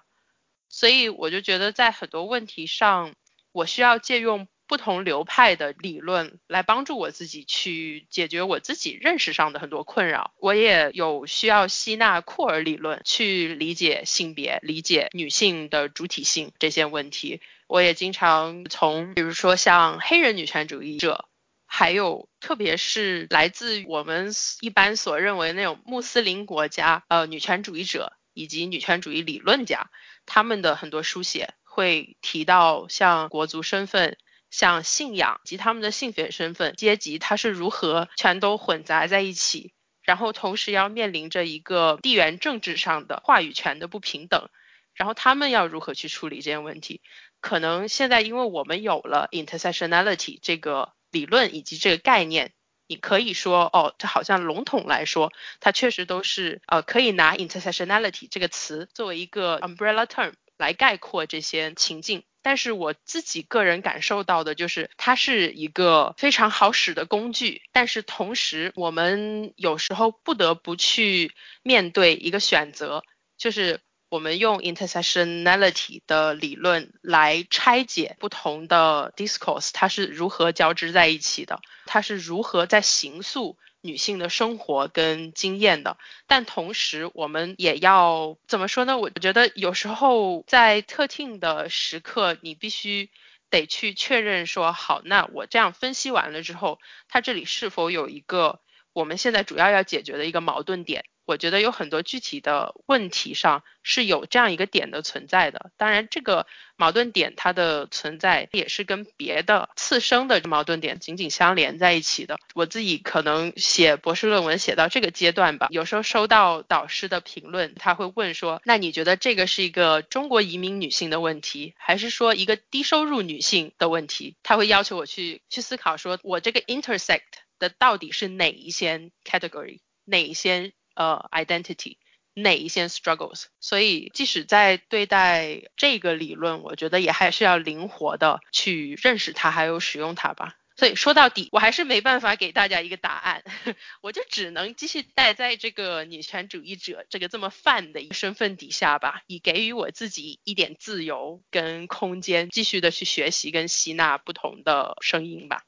[0.67, 3.13] 所以我就觉得在很多问题上，
[3.51, 4.47] 我需要借用。
[4.67, 10.33] 不同流派的理论来帮助我自己去解决我自己认识上的很多困扰。
[10.39, 17.41] 我也有需要吸纳库尔理论去理解性别、理解女性的主体性这些问题。
[17.67, 21.27] 我也经常从，比如说像黑人女权主义者，
[21.65, 29.89] 还有特别是来自我们一般所认为那种穆斯林国家，呃，女权主义者以及女权主义理论家，
[30.25, 34.17] 他们的很多书写会提到像国族身份。
[34.55, 44.47] 像信仰及他们的性别身份、阶级，它是如何全都混杂在一起，然后同时要面临着一个地缘政治上的话语权的不平等，
[44.93, 47.01] 然后他们要如何去处理这些问题？
[47.41, 52.53] 可能现在因为我们有了 intersectionality 这个理论以及这个概念，
[52.87, 62.23] 你可以说哦，这好像笼统来说，它确实都是呃可以拿 intersectionality 这个词作为一个 umbrella term 来概括这些情境。
[62.41, 67.63] 但是我自己个人感受到的就是，它是一个非常好使的工具。
[67.71, 71.33] 但是同时，我们有时候不得不去
[71.63, 73.03] 面对一个选择，
[73.35, 73.79] 就是
[74.09, 85.97] 我们用 intersectionality 的理论来拆解不同的 discourse，它是如何交织在一起的，它是如何在形塑女性的生活跟经验的。
[86.27, 88.97] 但同时，我们也要怎么说呢？
[88.97, 93.09] 我觉得有时候在特定的时刻，你必须
[93.49, 98.59] 得去确认说，好，那我这样分析完了之后，它这里是否有一个
[98.91, 101.05] 我们现在主要要解决的一个矛盾点？
[101.25, 105.71] 我觉得有很多具体的问题上是有这样一个点的存在的。
[105.75, 106.45] 当然，这个
[106.75, 112.37] 矛盾点它的存在也是跟别的次生的矛盾点紧紧相连在一起的。
[112.53, 127.21] 我自己可能写博士论文写到这个阶段吧，有时候收到导师的评论，他会问说：“那你觉得这个是一个中国移民女性的问题，还是说一个低收入女性的问题？”他会要求我去去思考，说我这个 intersect
[127.57, 130.71] 的到底是哪一些 category，哪一些。
[130.95, 131.97] 呃，identity
[132.33, 140.55] 哪一些 struggles，所以即使在对待这个理论，我觉得也还是要灵活的去认识它，还有使用它吧。
[140.77, 143.45] 所以说到底，我还是没办法给大家一个答案，
[144.03, 155.63] 我就只能继续待在这个女权主义者这个这么泛的一个身份底下吧，以给予我自己一点自由跟空间，继续的去学习跟吸纳不同的声音吧。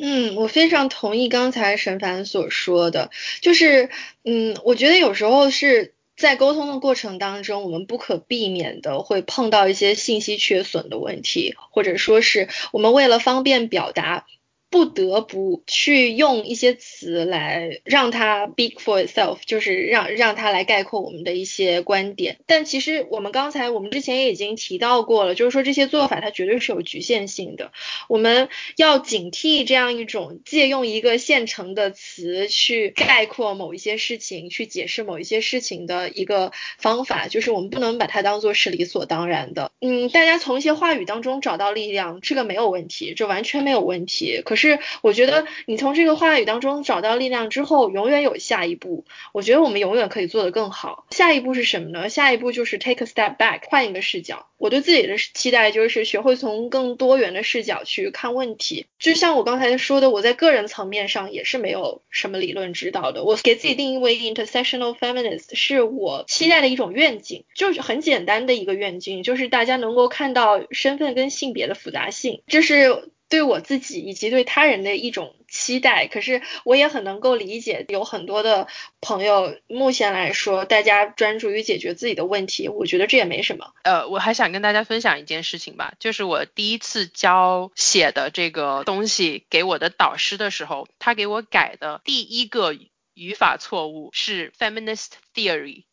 [0.00, 3.90] 嗯，我非常同意刚才沈凡所说的，就是，
[4.24, 14.24] 嗯，我觉得有时候是在沟通的过程当中，我们不可避免的会碰到一些信息缺损的问题，或者说是我们为了方便表达。
[14.70, 22.38] 不得不去用一些词来让它 speak for itself，就是让让它来概括我们的一些观点。
[22.46, 27.72] 但其实我们刚才我们之前也已经提到过了，就是说这些做法它绝对是有局限性的。
[28.08, 39.72] 我们要警惕这样一种借用一个现成的词去概括某一些事情、去解释某一些事情的一个方法，就是我们不能把它当做是理所当然的。
[39.80, 44.42] 嗯，大家从一些话语当中找到力量，这个没有问题，这完全没有问题。
[44.44, 49.06] 可是，我觉得你从这个话语当中找到力量之后，永远有下一步。
[49.32, 51.06] 我觉得我们永远可以做得更好。
[51.10, 52.10] 下一步是什么呢？
[52.10, 54.46] 下一步就是 take a step back，换一个视角。
[54.58, 58.86] 我对自己的期待就是学会从更多元的视角去看问题。
[58.98, 63.22] 就像我刚才说的，我在个人层面上也是没有什么理论指导的。
[63.22, 72.42] 我给自己定义为 intersectional feminist，是我期待的一种愿景，就是很简单的一个愿景，就是大家能够看到身份跟性别的复杂性。
[72.48, 73.12] 这是。
[73.28, 78.68] 对我自己以及对他人的一种期待，可是我也很能够理解，有很多的
[79.00, 83.74] 朋友目前来说，大家专注于解决自己的问题，我觉得这也没什么。
[83.84, 92.74] 呃，我还想跟大家分享一件事情吧，就是我第一次教写的这个东西给我的导师的时候，他给我改的第一个
[93.14, 95.84] 语法错误是 feminist theory。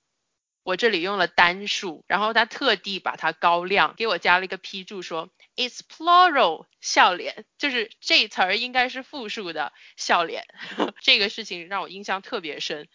[0.64, 10.45] 我这里用了单数，然后他特地把它高亮，给我加了一个批注说 it's plural 笑脸，就是这词儿应该是复数的笑脸。
[11.01, 12.88] 这个事情让我印象特别深，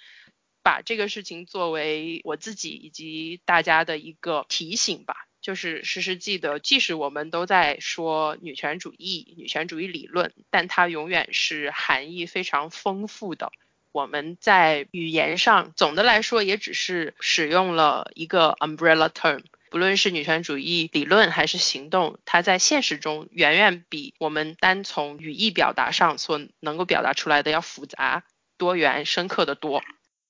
[0.63, 13.51] 把这个事情作为我自己以及大家的一个提醒吧，就是时时记得，即使我们都在说女权主义、女权主义理论，但它永远是含义非常丰富的。
[13.93, 28.25] 我们在语言上总的来说也只是使用了一个 umbrella term，不论是女权主义理论还是行动，它在现实中远远比我们单从语义表达上所能够表达出来的要复杂、
[28.59, 29.81] 多元、深刻的多。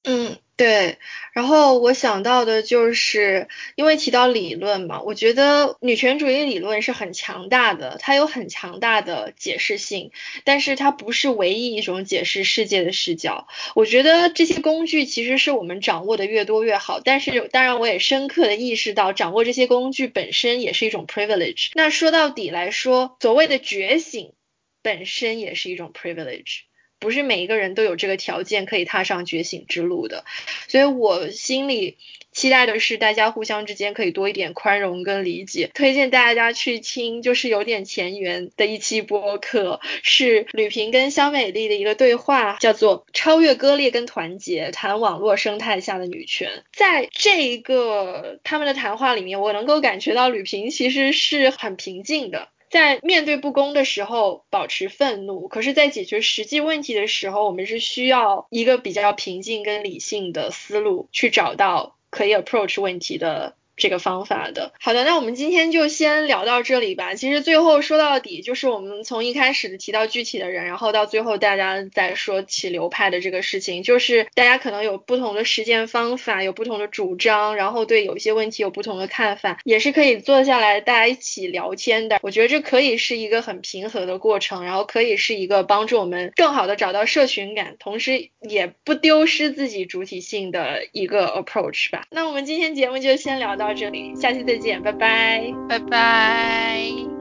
[0.05, 0.39] 嗯。
[0.61, 0.99] 对，
[1.33, 10.11] 然后我想到的就是，因为提到理论嘛，我觉得女权主义理论是很强大的，它有很强大的解释性，
[10.45, 13.49] 但是它不是唯一一种解释世界的视角。
[13.75, 21.71] 我觉得这些工具其实是我们掌握的越多越好，但是当然我也深刻的意识到，掌握这些工具本身也是一种 privilege。
[21.73, 24.35] 那说到底来说，所谓的觉醒
[24.83, 26.65] 本身也是一种 privilege。
[27.01, 30.25] 不是每一个人都有这个条件可以踏上觉醒之路的，
[30.69, 31.97] 所以我心里
[32.31, 35.71] 期待的是大家互相之间可以多一点宽容跟理解。
[35.75, 46.49] 推荐大家去听，就是有点前缘的一期播客，是吕萍跟肖美丽的一个对话，叫做《超越割裂跟团结：谈网络生态下的女权》。
[46.73, 52.49] 在这一个他们的谈话里面，我能够感觉到吕萍其实是很平静的。
[52.71, 63.57] 在面对不公的时候保持愤怒，可是，在解决实际问题的时候，我们是需要一个比较平静跟理性的思路，去找到可以 approach 问题的。
[63.81, 64.73] 这个方法的。
[64.79, 67.15] 好的，那我们今天就先聊到这里吧。
[67.15, 82.19] 其实最后说到底，就是我们从一开始提到具体的人，然后到最后大家再说起流派的这个事情，就是大家可能有不同的实践方法，有不同的主张，然后对有些问题有不同的看法，也是可以坐下来大家一起聊天的。
[82.23, 92.05] 我觉得这可以是一个很平和的过程，然后可以是一个帮助我们更好的找到社群感，同时也不丢失自己主体性的一个 approach 吧。
[92.11, 95.55] 那我们今天节目就先聊到到这里下期再见拜拜。
[95.69, 97.20] 拜拜。